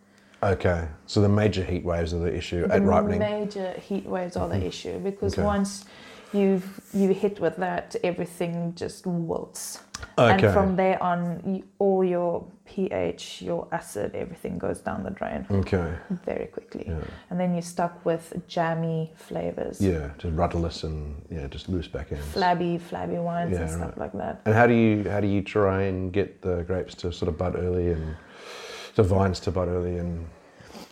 [0.42, 0.88] Okay.
[1.06, 3.20] So the major heat waves are the issue the at ripening.
[3.20, 4.68] major heat waves are the mm-hmm.
[4.68, 5.44] issue because Okay.
[5.44, 5.86] once
[6.34, 9.80] you've you hit with that, everything just wilts,
[10.18, 10.46] okay.
[10.46, 15.46] and from there on, you, all your pH, your acid, everything goes down the drain
[15.50, 15.92] okay.
[16.26, 17.00] very quickly, Yeah.
[17.32, 20.12] and then you're stuck with jammy flavors, Yeah.
[20.20, 22.26] Just rudderless and yeah, just loose back ends.
[22.28, 24.42] flabby, flabby wines Yeah, and stuff like that.
[24.46, 27.38] And how do you how do you try and get the grapes to sort of
[27.40, 28.16] bud early and
[28.96, 30.26] the vines to bud early and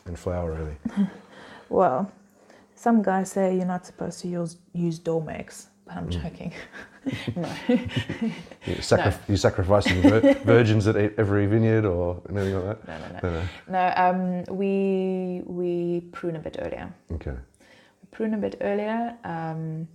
[0.06, 0.78] and flower early?
[1.70, 2.10] Well,
[2.76, 6.22] some guys say you're not supposed to use use Dormex, but I'm Mm.
[6.24, 6.54] joking.
[7.36, 7.50] no.
[8.66, 12.88] You sacri- you sacrificing vir- virgins at every vineyard or anything like that?
[12.88, 13.20] No, no, no.
[13.24, 13.44] No, no.
[13.76, 16.88] No, um, we we prune a bit earlier.
[17.16, 17.32] Okay.
[18.02, 19.88] We prune a bit earlier, um,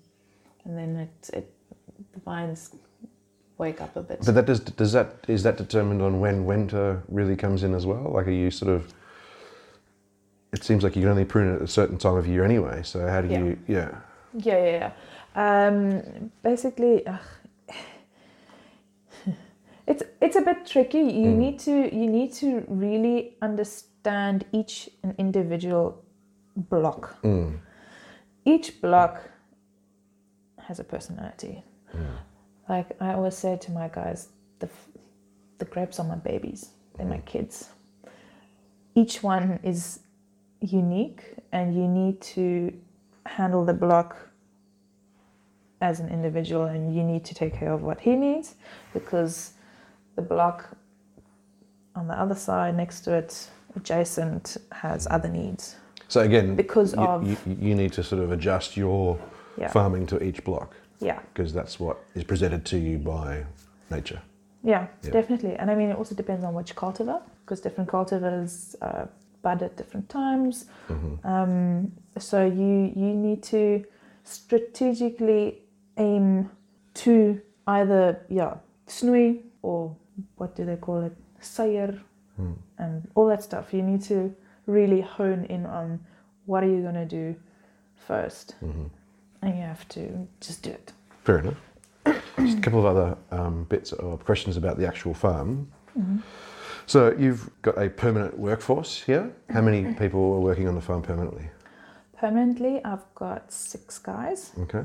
[0.64, 1.46] and then it, it
[2.12, 2.70] the vines
[3.58, 4.20] wake up a bit.
[4.24, 7.86] But that does does that is that determined on when winter really comes in as
[7.86, 8.10] well?
[8.12, 8.92] Like, are you sort of?
[10.52, 12.82] It seems like you can only prune it at a certain time of year anyway.
[12.82, 13.38] So how do Yeah.
[13.44, 13.58] you?
[13.66, 13.90] Yeah.
[14.34, 14.92] Yeah, yeah,
[15.36, 15.66] yeah.
[15.66, 17.20] Um, basically, ugh,
[19.86, 20.98] it's it's a bit tricky.
[21.00, 21.36] You Mm.
[21.38, 26.02] need to you need to really understand each an individual
[26.56, 27.20] block.
[27.22, 27.58] Mm.
[28.44, 29.20] Each block
[30.58, 31.62] has a personality.
[31.94, 32.16] Mm.
[32.72, 34.28] Like I always say to my guys,
[34.60, 34.68] the
[35.58, 36.60] the grapes are my babies.
[36.96, 37.68] They're my kids.
[38.94, 40.00] Each one is
[40.60, 42.72] unique, and you need to
[43.26, 44.10] handle the block
[45.82, 48.54] as an individual and you need to take care of what he needs
[48.94, 49.34] because
[50.16, 50.56] the block
[51.94, 55.76] on the other side next to it adjacent has other needs
[56.08, 57.36] So again, Because you, of- you,
[57.68, 59.18] you need to sort of adjust your
[59.58, 60.70] yeah farming to each block
[61.02, 63.44] yeah because that's what is presented to you by
[63.90, 64.20] nature.
[64.72, 65.10] yeah Yeah.
[65.18, 69.04] definitely and i mean it also depends on which cultivar because different cultivars uh,
[69.42, 70.54] bud at different times
[70.88, 71.12] Mhm.
[71.32, 71.92] um,
[72.28, 72.72] so you
[73.02, 73.62] you need to
[74.24, 75.62] strategically
[75.96, 76.48] aim
[76.94, 78.54] to either yeah
[78.86, 79.96] snoei or
[80.36, 81.92] what do they call it sayer
[82.40, 82.56] Mm.
[82.78, 84.34] and all that stuff you need to
[84.66, 86.00] really hone in on
[86.46, 87.34] what are you going to do
[88.08, 88.88] first Mhm.
[89.42, 90.92] And you have to just do it
[91.24, 91.60] Fair enough.
[92.38, 95.70] Just a couple of other um, bits of questions about the actual farm.
[96.86, 99.32] So you've got a permanent workforce here.
[99.50, 101.48] How many people are working on the farm permanently?
[102.16, 104.84] permanently i've got six guys Okay.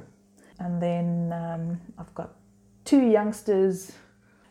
[0.60, 2.32] and then um, i've got
[2.84, 3.92] two youngsters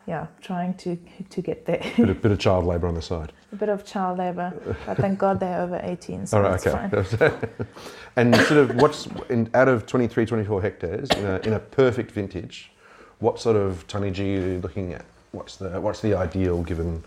[0.07, 0.97] yeah trying to
[1.29, 3.31] to get there Bit of, bit of child labour on the side.
[3.51, 4.53] a bit of child labor
[4.85, 7.17] but thank god they're over 18 so All right, okay.
[7.17, 7.67] fine
[8.15, 12.11] and sort of what's in, out of 23, 24 hectares in a, in a perfect
[12.11, 12.71] vintage,
[13.19, 15.05] what sort of tonnage are you looking at?
[15.33, 17.03] What's the what's the ideal given?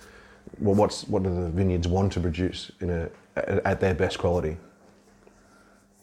[0.61, 4.19] Well, what's what do the vineyards want to produce in a at, at their best
[4.19, 4.57] quality?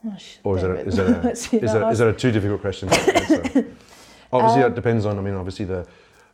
[0.06, 2.32] Oh, Or is it a, is it a, is that it, is was- a too
[2.32, 2.90] difficult question?
[2.90, 3.66] to answer?
[4.34, 5.18] obviously, Um, it depends on.
[5.18, 5.86] I mean, obviously the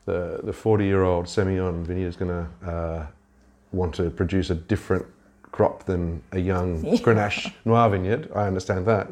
[0.06, 3.06] the the forty year old Semillon vineyard is going to uh,
[3.72, 5.06] want to produce a different
[5.52, 6.96] crop than a young Yeah.
[7.02, 8.30] Grenache Noir vineyard.
[8.36, 9.08] I understand that,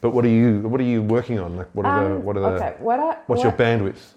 [0.00, 1.56] but what are you what are you working on?
[1.56, 4.14] Like, what are the Um, what are the okay what I, what's what, your bandwidth?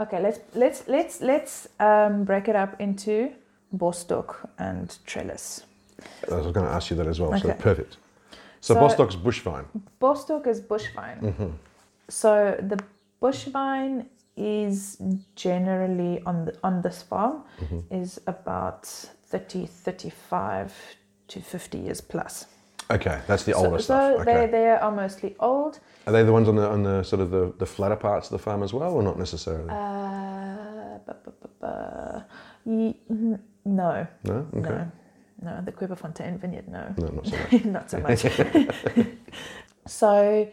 [0.00, 3.30] okay let's let's let's let's um, break it up into
[3.76, 5.62] bosstok and trellis
[6.30, 7.38] I was going to ask you that as well.
[7.38, 7.96] So perfect.
[8.60, 9.64] So, So- Bosstok's bush vine.
[10.00, 11.50] bosstok is bush vine hmm
[12.08, 12.78] So the
[13.20, 14.06] bush vine
[14.36, 14.96] is
[15.36, 17.94] generally on the, on this farm Mm-hmm.
[18.02, 20.72] is about 30, 35
[21.28, 22.46] to 50 years plus.
[22.90, 24.24] Okay, that's the so older so stuff.
[24.26, 24.50] they, Okay.
[24.50, 25.78] they are mostly old.
[26.06, 28.32] Are they the ones on the on the sort of the, the flatter parts of
[28.32, 29.70] the farm as well, or not necessarily?
[29.70, 32.22] Uh, bu- bu- bu-
[32.70, 33.00] ye-
[33.64, 34.46] no, no.
[34.56, 34.68] Okay.
[34.68, 34.90] no,
[35.42, 35.62] no.
[35.64, 36.92] The Kweperfontein vineyard, no.
[36.98, 37.64] No, not so much.
[37.64, 39.06] not so much.
[39.86, 40.48] so,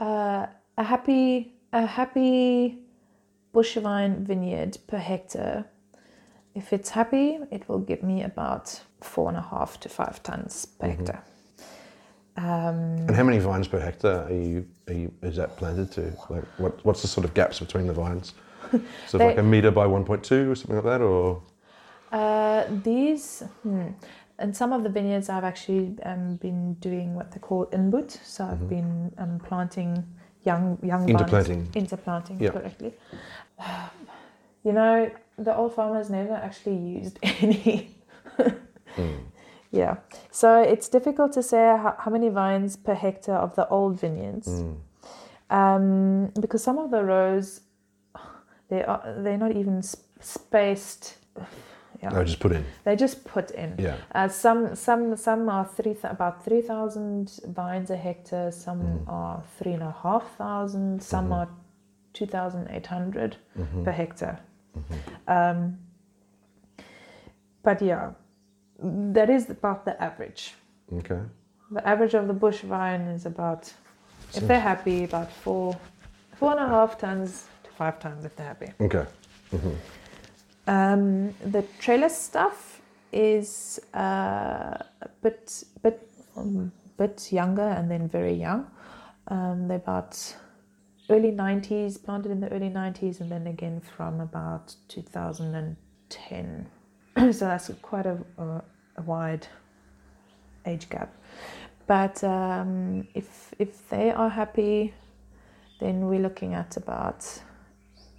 [0.00, 0.46] uh,
[0.78, 2.78] a happy a happy
[3.52, 5.64] bush vine vineyard per hectare.
[6.54, 10.66] If it's happy, it will give me about four and a half to five tons
[10.66, 10.96] per Mhm.
[10.96, 11.22] hectare.
[12.36, 16.00] Um, And how many vines per hectare are you, are you is that planted to?
[16.30, 18.34] Like, what what's the sort of gaps between the vines?
[19.06, 21.42] So They- like a meter by one point two or something like that, or
[22.12, 23.88] Uh, these, hmm,
[24.38, 28.10] in some of the vineyards, I've actually um, been doing what they call inboet.
[28.24, 28.68] So I've Mhm.
[28.68, 30.04] been um, planting
[30.44, 31.10] young young vines.
[31.10, 31.68] interplanting.
[31.74, 32.52] Interplanting, Yeah.
[32.52, 32.92] correctly.
[34.64, 37.96] You know, the old farmers never actually used any.
[38.96, 39.18] Mm.
[39.70, 39.96] Yeah,
[40.30, 44.46] so it's difficult to say how, how many vines per hectare of the old vineyards,
[44.48, 44.76] Mm.
[45.50, 47.60] um, because some of the rows,
[48.68, 51.16] they are they're not even sp- spaced.
[52.02, 52.64] Yeah, No, just put in.
[52.84, 53.74] they just put in.
[53.78, 53.96] Yeah.
[54.14, 58.52] Uh, some some some are three th- about three thousand vines a hectare.
[58.52, 59.08] Some Mm.
[59.08, 61.02] are three and a half thousand.
[61.02, 61.36] Some Mhm.
[61.36, 61.48] are
[62.12, 63.84] two thousand eight hundred Mhm.
[63.84, 64.38] per hectare.
[64.76, 64.96] Mhm.
[65.28, 65.78] Um,
[67.62, 68.12] but yeah,
[69.12, 70.54] that is about the average.
[70.92, 71.20] Okay.
[71.70, 73.72] The average of the bush vine is about,
[74.34, 75.76] if they're happy, about four,
[76.36, 78.72] four and a half tons to five tons if they're happy.
[78.80, 79.06] Okay.
[79.50, 79.74] hmm
[80.66, 82.80] Um, the trellis stuff
[83.12, 88.66] is uh, a bit, bit, um, bit younger and then very young.
[89.28, 90.36] Um, they're about
[91.10, 96.66] early 90s, planted in the early 90s, and then again from about 2010.
[97.16, 98.62] so that's quite a, a,
[98.96, 99.46] a wide
[100.66, 101.14] age gap.
[101.86, 104.94] But um, if if they are happy,
[105.80, 107.26] then we're looking at about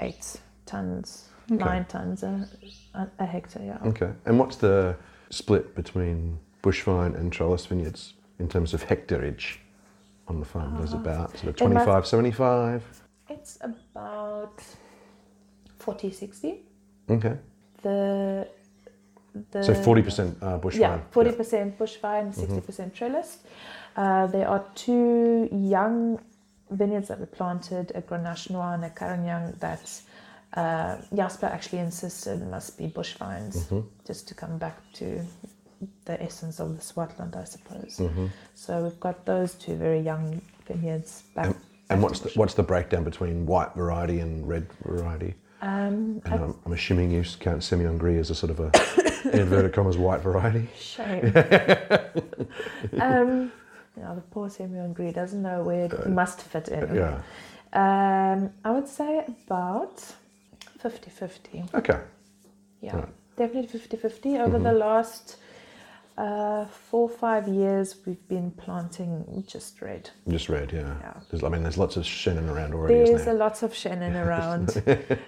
[0.01, 1.63] eight tons, Okay.
[1.63, 2.47] nine tons a,
[2.93, 3.63] a, a hectare.
[3.65, 3.89] Yeah.
[3.89, 4.11] Okay.
[4.25, 4.95] And what's the
[5.29, 9.59] split between bushvine and trellis vineyards in terms of hectareage
[10.27, 10.75] on the farm?
[10.77, 12.83] There's about sort of Uh, it must- 25, 75.
[13.29, 14.61] It's about
[15.79, 16.65] 40, 60.
[17.09, 17.37] Okay.
[17.81, 18.47] The
[19.51, 20.79] the So 40% uh, bushvine.
[20.79, 23.39] yeah, forty percent bushvine, 60 percent trellis.
[23.97, 26.19] Uh, there are two young
[26.69, 30.01] vineyards that were planted, a Grenache Noir and a Carignan that
[30.55, 33.87] uh, Jasper actually insisted must be bush vines, Mm-hmm.
[34.05, 35.05] just to come back to
[36.05, 37.97] the essence of the Swartland, I suppose.
[37.99, 38.27] Mm-hmm.
[38.55, 41.45] So we've got those two very young vineyards back.
[41.47, 41.55] And,
[41.89, 45.35] and what's the, what's the breakdown between white variety and red variety?
[45.61, 48.71] um, And I'm, I'm assuming you count Semillon Gris as a sort of a
[49.37, 50.67] inverted commas white variety.
[50.77, 51.25] Shame.
[52.99, 53.51] um,
[53.97, 56.83] yeah, the poor Semillon Gris doesn't know where it must fit in.
[56.83, 57.21] Uh, Yeah.
[57.75, 59.99] Um, I would say about
[60.79, 61.63] 50 50.
[61.73, 61.99] Okay.
[62.81, 63.09] Yeah, Right.
[63.37, 64.37] definitely 50 50.
[64.37, 65.37] Over the last
[66.17, 70.09] uh, four five years, we've been planting just red.
[70.27, 70.95] Just red, yeah.
[70.99, 71.13] Yeah.
[71.29, 74.15] There's, I mean, there's lots of Chenin around already, There's isn't a lot of Chenin
[74.25, 74.83] around,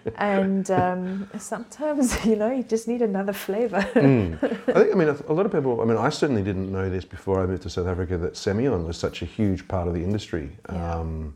[0.17, 3.81] and um, sometimes you know you just need another flavor.
[3.95, 4.43] Mm.
[4.43, 7.05] I think, I mean, a lot of people, I mean, I certainly didn't know this
[7.05, 10.03] before I moved to South Africa that Semillon was such a huge part of the
[10.03, 10.55] industry.
[10.71, 10.95] Yeah.
[10.95, 11.36] Um,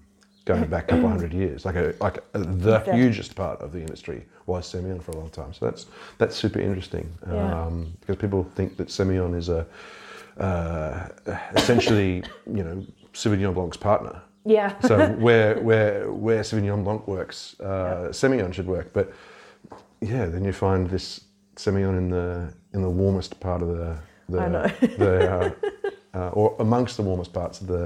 [0.49, 2.93] going back a couple hundred years, like a, like a, the Exactly.
[3.01, 5.51] hugest part of the industry was Semillon for a long time.
[5.53, 5.85] So that's
[6.19, 7.65] that's super interesting Yeah.
[7.65, 9.61] um, because people think that Semillon is a
[10.37, 11.07] uh,
[11.55, 12.23] essentially
[12.57, 14.21] you know Sauvignon Blanc's partner.
[14.45, 14.95] yeah, So
[15.25, 18.87] where where where Sauvignon Blanc works, uh, Semillon should work.
[18.93, 19.05] But
[20.01, 21.21] yeah, then you find this
[21.55, 23.97] Semillon in the in the warmest part of the
[24.29, 27.83] the, the uh, uh, or amongst the warmest parts of the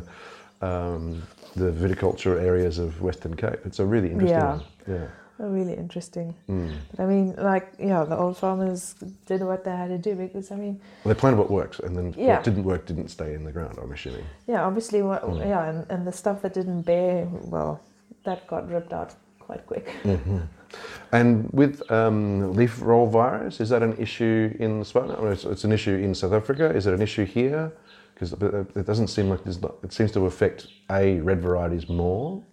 [0.62, 1.24] um,
[1.56, 3.60] the viticulture areas of Western Cape.
[3.66, 4.56] It's a really interesting Yeah.
[4.56, 4.64] one.
[4.88, 5.08] Yeah.
[5.40, 6.36] Really interesting.
[6.48, 6.72] Mm.
[6.92, 8.96] But I mean, like, yeah, the old farmers
[9.26, 11.96] did what they had to do because, I mean, Well, they planned what works, and
[11.98, 12.36] then Yeah.
[12.36, 13.78] what didn't work didn't stay in the ground.
[13.82, 14.24] I'm assuming.
[14.48, 15.40] yeah, obviously, what, Mm.
[15.40, 17.82] yeah, and, and the stuff that didn't bear, well,
[18.26, 19.90] that got ripped out quite quick.
[20.04, 20.40] hmm
[21.12, 24.84] And with um, leaf roll virus, is that an issue in?
[24.96, 26.66] I mean, it's, it's an issue in South Africa.
[26.76, 27.72] Is it an issue here?
[28.14, 32.44] Because it doesn't seem like there's not, it seems to affect a red varieties more.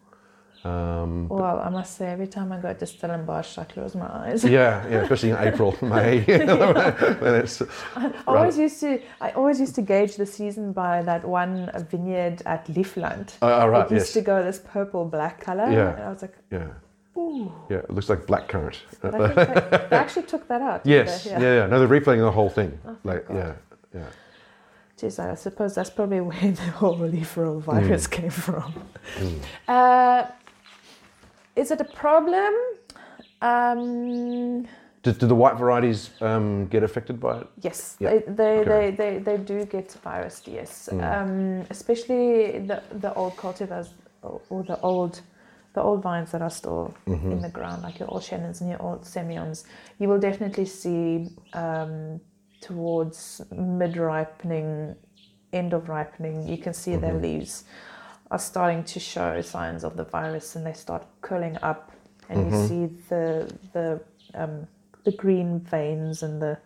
[0.64, 4.44] Um, Well, I must say, every time I go to Stellenbosch, I close my eyes.
[4.44, 6.20] yeah, yeah, especially in April, May.
[6.24, 7.62] when it's,
[7.96, 12.42] I always used to, I always used to gauge the season by that one vineyard
[12.44, 13.32] at Lievland.
[13.40, 15.70] oh, oh, right, it used yes, to go this purple black color.
[15.70, 15.94] Yeah.
[15.94, 16.68] And I was like, yeah,
[17.16, 17.50] ooh.
[17.70, 17.78] yeah.
[17.78, 18.76] It looks like blackcurrant.
[19.00, 20.84] They, actually took that out.
[20.84, 21.30] Yes, they?
[21.30, 21.40] yeah.
[21.40, 22.78] yeah, No, they're replaying the whole thing.
[22.86, 23.36] Oh, like, God.
[23.36, 23.54] yeah,
[23.94, 24.06] yeah.
[25.00, 28.74] Jeez, I suppose that's probably where the whole leaf roll virus came from.
[29.18, 29.38] Mm.
[29.68, 30.26] Uh,
[31.56, 32.52] is it a problem?
[33.40, 34.66] Um,
[35.02, 37.46] Do, do the white varieties um, get affected by it?
[37.62, 38.90] yes, Yeah, they, they, okay.
[38.90, 40.90] they, they, they do get virus, yes.
[40.92, 41.02] Mm.
[41.60, 43.88] Um, especially the, the old cultivars
[44.22, 45.22] or, the old
[45.72, 47.30] the old vines that are still Mm-hmm.
[47.32, 49.64] in the ground, like your old Chenins and your old Semillons,
[50.00, 52.20] you will definitely see um,
[52.60, 54.94] towards mid ripening,
[55.52, 57.22] end of ripening, you can see their Mhm.
[57.22, 57.64] leaves
[58.30, 61.90] are starting to show signs of the virus and they start curling up,
[62.28, 62.50] and Mhm.
[62.52, 64.00] you see the the
[64.34, 64.66] um,
[65.04, 66.56] the green veins and the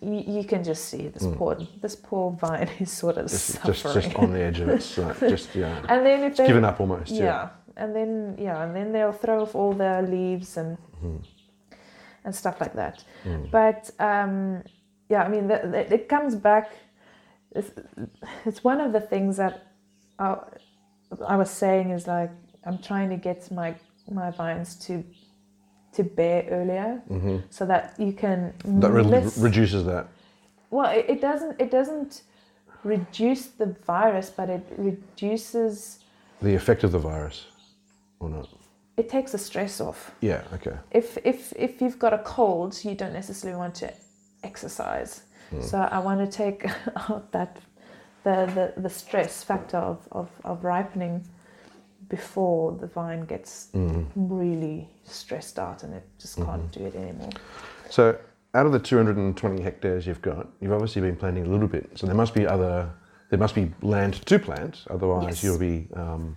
[0.00, 1.36] you, you can just see this Mm.
[1.36, 4.04] poor this poor vine is sort of Just, just, suffering.
[4.10, 4.82] just on the edge of it.
[4.98, 7.10] Like, just yeah, and then if it's they given up almost.
[7.12, 7.24] yeah.
[7.24, 7.48] Yeah.
[7.76, 11.20] and then yeah, and then they'll throw off all their leaves and Mhm.
[12.24, 13.04] and stuff like that.
[13.24, 13.50] Mm.
[13.50, 14.62] But um,
[15.08, 16.70] yeah, I mean, the, the, it comes back.
[17.52, 17.70] It's,
[18.44, 19.66] it's one of the things that
[20.18, 20.36] I,
[21.26, 22.30] I was saying is like
[22.64, 23.74] I'm trying to get my
[24.10, 25.02] my vines to
[25.94, 30.06] to bear earlier hmm so that you can That re- miss- reduces that.
[30.70, 32.22] well, it, it doesn't it doesn't
[32.84, 36.00] reduce the virus, but it reduces
[36.42, 37.46] The effect of the virus,
[38.20, 38.48] or not?
[38.96, 40.10] it takes the stress off.
[40.20, 40.42] Yeah.
[40.54, 40.76] Okay.
[40.90, 43.92] if if if you've got a cold, you don't necessarily want to
[44.42, 45.22] exercise.
[45.50, 45.60] Hmm.
[45.62, 46.66] So I want to take
[47.10, 47.58] out that
[48.24, 51.24] the the, the stress factor of, of, of ripening
[52.08, 54.06] before the vine gets Mm.
[54.14, 56.80] really stressed out and it just can't Mm-hmm.
[56.80, 57.30] do it anymore.
[57.90, 58.16] So,
[58.54, 61.90] out of the 220 hectares you've got, you've obviously been planting a little bit.
[61.94, 62.88] So there must be other,
[63.30, 64.84] there must be land to plant.
[64.88, 65.44] Otherwise, Yes.
[65.44, 66.36] you'll be um,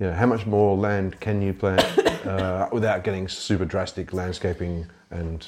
[0.00, 1.82] know, How much more land can you plant
[2.26, 5.46] uh, without getting super drastic landscaping and?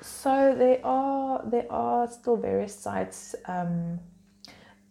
[0.00, 3.98] So there are there are still various sites um,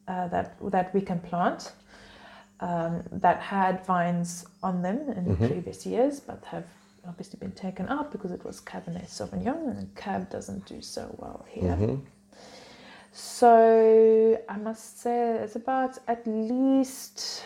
[0.08, 1.72] uh, that that we can plant
[2.60, 5.48] um, that had vines on them in Mhm.
[5.48, 6.66] previous years, but have
[7.08, 11.46] obviously been taken out because it was Cabernet Sauvignon, and Cab doesn't do so well
[11.48, 11.76] here.
[11.76, 12.02] Mhm.
[13.14, 17.44] So I must say it's about at least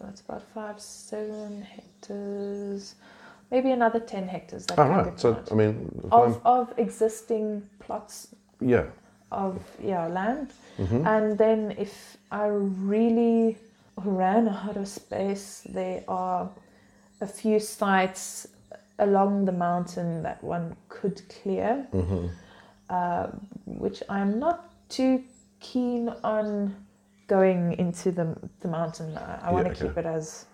[0.00, 2.94] that's about five seven hectares,
[3.52, 4.66] maybe another ten hectares.
[4.66, 5.20] That Oh, right.
[5.20, 5.74] So I mean,
[6.10, 8.14] I'm- of, of existing plots
[8.60, 8.86] yeah.
[9.30, 10.48] of yeah land
[10.78, 11.06] Mhm.
[11.14, 11.94] and then if
[12.30, 12.46] i
[12.92, 13.56] really
[14.22, 15.46] ran out of space
[15.78, 16.42] there are
[17.20, 18.46] a few sites
[18.98, 22.28] along the mountain that one could clear Mhm.
[22.96, 23.26] uh,
[23.84, 24.58] which i'm not
[24.96, 25.12] too
[25.60, 26.74] keen on
[27.26, 28.26] going into the,
[28.60, 29.82] the mountain i, I Yeah, want to okay.
[29.88, 30.44] keep it as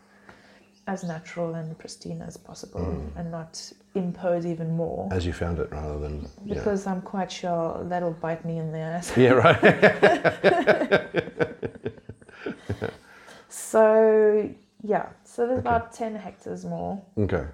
[0.88, 3.16] as natural and pristine as possible Mm.
[3.18, 6.14] and not impose even more As you found it, rather than
[6.44, 6.54] yeah.
[6.54, 9.12] because I'm quite sure that'll bite me in the ass.
[9.16, 9.34] Yeah.
[9.44, 9.62] Right.
[13.50, 14.48] So
[14.82, 15.68] yeah, so there's Okay.
[15.68, 17.00] about ten hectares more.
[17.18, 17.44] okay.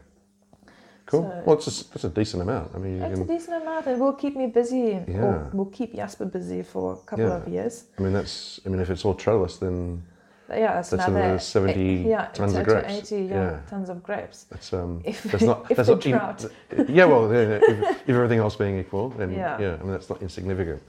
[1.07, 1.23] Cool.
[1.23, 2.71] So- well, it's just, that's a decent amount.
[2.75, 5.23] I mean, It's a decent amount, and will keep me busy, Yeah.
[5.25, 7.37] or will keep Jasper busy for a couple Yeah.
[7.37, 7.85] of years.
[7.99, 8.59] I mean, that's.
[8.65, 10.03] I mean, if it's all trellis, then
[10.51, 12.93] yeah, that's, That's another another 70 yeah, tons of grapes.
[13.13, 13.61] 80 yeah, Yeah.
[13.69, 14.45] tons of grapes.
[14.51, 15.01] that's um.
[15.05, 15.67] If That's not.
[15.71, 16.45] if that's the not in- drought,
[16.89, 17.05] yeah.
[17.07, 19.59] Well, yeah, if, if everything else being equal, then yeah.
[19.59, 19.75] Yeah.
[19.81, 20.83] I mean, that's not insignificant.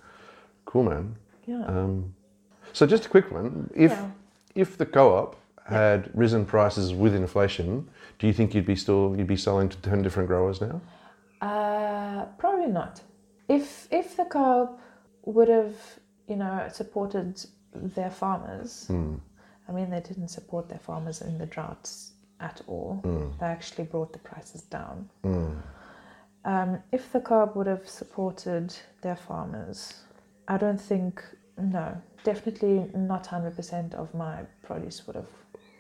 [0.65, 1.15] Cool, man.
[1.45, 2.13] yeah, Um,
[2.73, 3.69] so just a quick one.
[3.75, 4.09] If yeah.
[4.55, 5.35] if the co-op
[5.67, 7.87] had risen prices with inflation,
[8.19, 10.81] do you think you'd be still you'd be selling to ten different growers now?
[11.41, 13.01] Uh, probably not.
[13.47, 14.79] If if the co-op
[15.25, 15.75] would have,
[16.27, 17.43] you know, supported
[17.73, 19.15] their farmers, Hmm.
[19.67, 23.01] I mean, they didn't support their farmers in the droughts at all.
[23.03, 23.39] Mm.
[23.39, 25.09] They actually brought the prices down.
[25.23, 25.61] Mm.
[26.43, 30.01] Um, if the co-op would have supported their farmers,
[30.47, 31.23] I don't think
[31.57, 35.29] no, definitely not hundred percent of my produce would have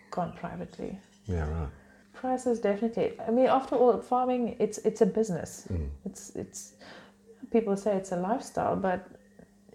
[0.09, 0.97] gone privately.
[1.27, 1.69] Yeah, right.
[2.13, 3.13] Prices definitely.
[3.27, 5.67] I mean, after all, farming it's it's a business.
[5.71, 5.89] Mm.
[6.05, 6.73] It's it's
[7.51, 9.05] people say it's a lifestyle, but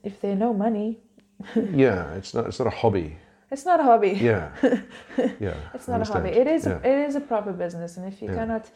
[0.02, 0.98] if there's no money,
[1.74, 3.16] Yeah, it's not it's not a hobby.
[3.50, 4.10] It's not a hobby.
[4.12, 4.50] Yeah,
[5.40, 5.54] yeah.
[5.74, 6.30] It's not a hobby.
[6.30, 6.80] It is Yeah.
[6.84, 8.36] a, it is a proper business, and if you Yeah.
[8.38, 8.70] cannot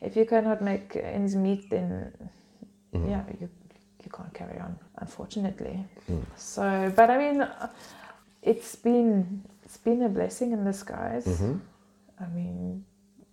[0.00, 2.12] if you cannot make ends meet, then
[2.94, 3.10] Mhm.
[3.10, 3.48] yeah, you
[4.04, 5.84] you can't carry on, unfortunately.
[6.08, 6.22] Mm.
[6.36, 7.46] So, but I mean,
[8.42, 11.26] it's been it's been a blessing in disguise.
[11.26, 11.60] Mhm.
[12.20, 12.84] I mean,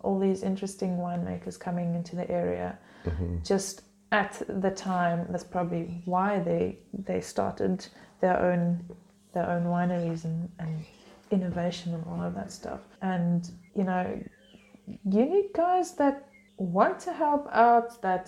[0.03, 3.43] all these interesting winemakers coming into the area Mhm.
[3.43, 3.81] just
[4.11, 5.25] at the time.
[5.29, 6.77] That's probably why they
[7.07, 7.87] they started
[8.19, 8.79] their own
[9.37, 10.73] their own wineries and, and
[11.29, 12.81] innovation and all of that stuff.
[13.01, 13.39] And
[13.77, 14.03] you know,
[15.15, 16.15] you need guys that
[16.57, 18.25] want to help out, that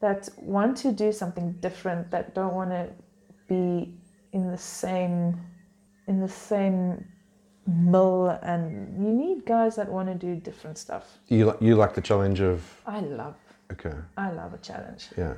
[0.00, 2.84] that want to do something different, that don't want to
[3.48, 3.94] be
[4.32, 5.20] in the same
[6.10, 7.04] in the same
[7.66, 8.38] mill.
[8.42, 8.62] And
[9.02, 11.04] you need guys that want to do different stuff.
[11.28, 13.36] You li- you like the challenge of I love
[13.74, 15.02] okay, I love a challenge.
[15.16, 15.34] yeah.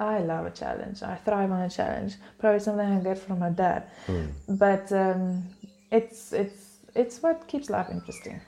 [0.00, 1.02] I love a challenge.
[1.02, 2.14] I thrive on a challenge.
[2.38, 3.84] Probably something I get from my dad.
[4.06, 4.30] Mm.
[4.48, 5.44] But um,
[5.90, 8.40] it's it's it's what keeps life interesting.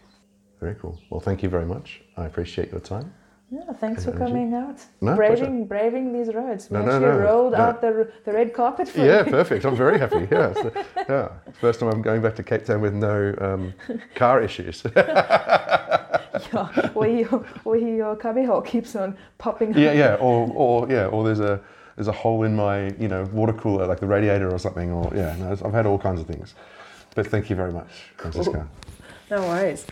[0.60, 0.98] Very cool.
[1.10, 2.02] Well, thank you very much.
[2.16, 3.12] I appreciate your time.
[3.52, 4.78] Yeah, thanks for coming out.
[5.00, 6.70] No, braving braving these roads.
[6.70, 7.58] We No, no, actually no, rolled no.
[7.58, 9.30] out the the red carpet for Yeah, you.
[9.32, 9.64] perfect.
[9.64, 10.28] I'm very happy.
[10.30, 10.72] Yeah, so-
[11.08, 11.28] yeah.
[11.60, 13.74] First time I'm going back to Cape Town with no um,
[14.14, 14.84] car issues.
[16.52, 19.72] yeah, where your where your cubby hole keeps on popping.
[19.76, 19.96] yeah, up.
[19.96, 20.14] yeah.
[20.20, 21.60] Or, or yeah, or there's a
[21.96, 24.90] there's a hole in my you know water cooler, like the radiator or something.
[24.90, 26.54] Or yeah, no, I've had all kinds of things.
[27.14, 28.68] But thank you very much, Francisca.
[29.30, 29.86] No worries.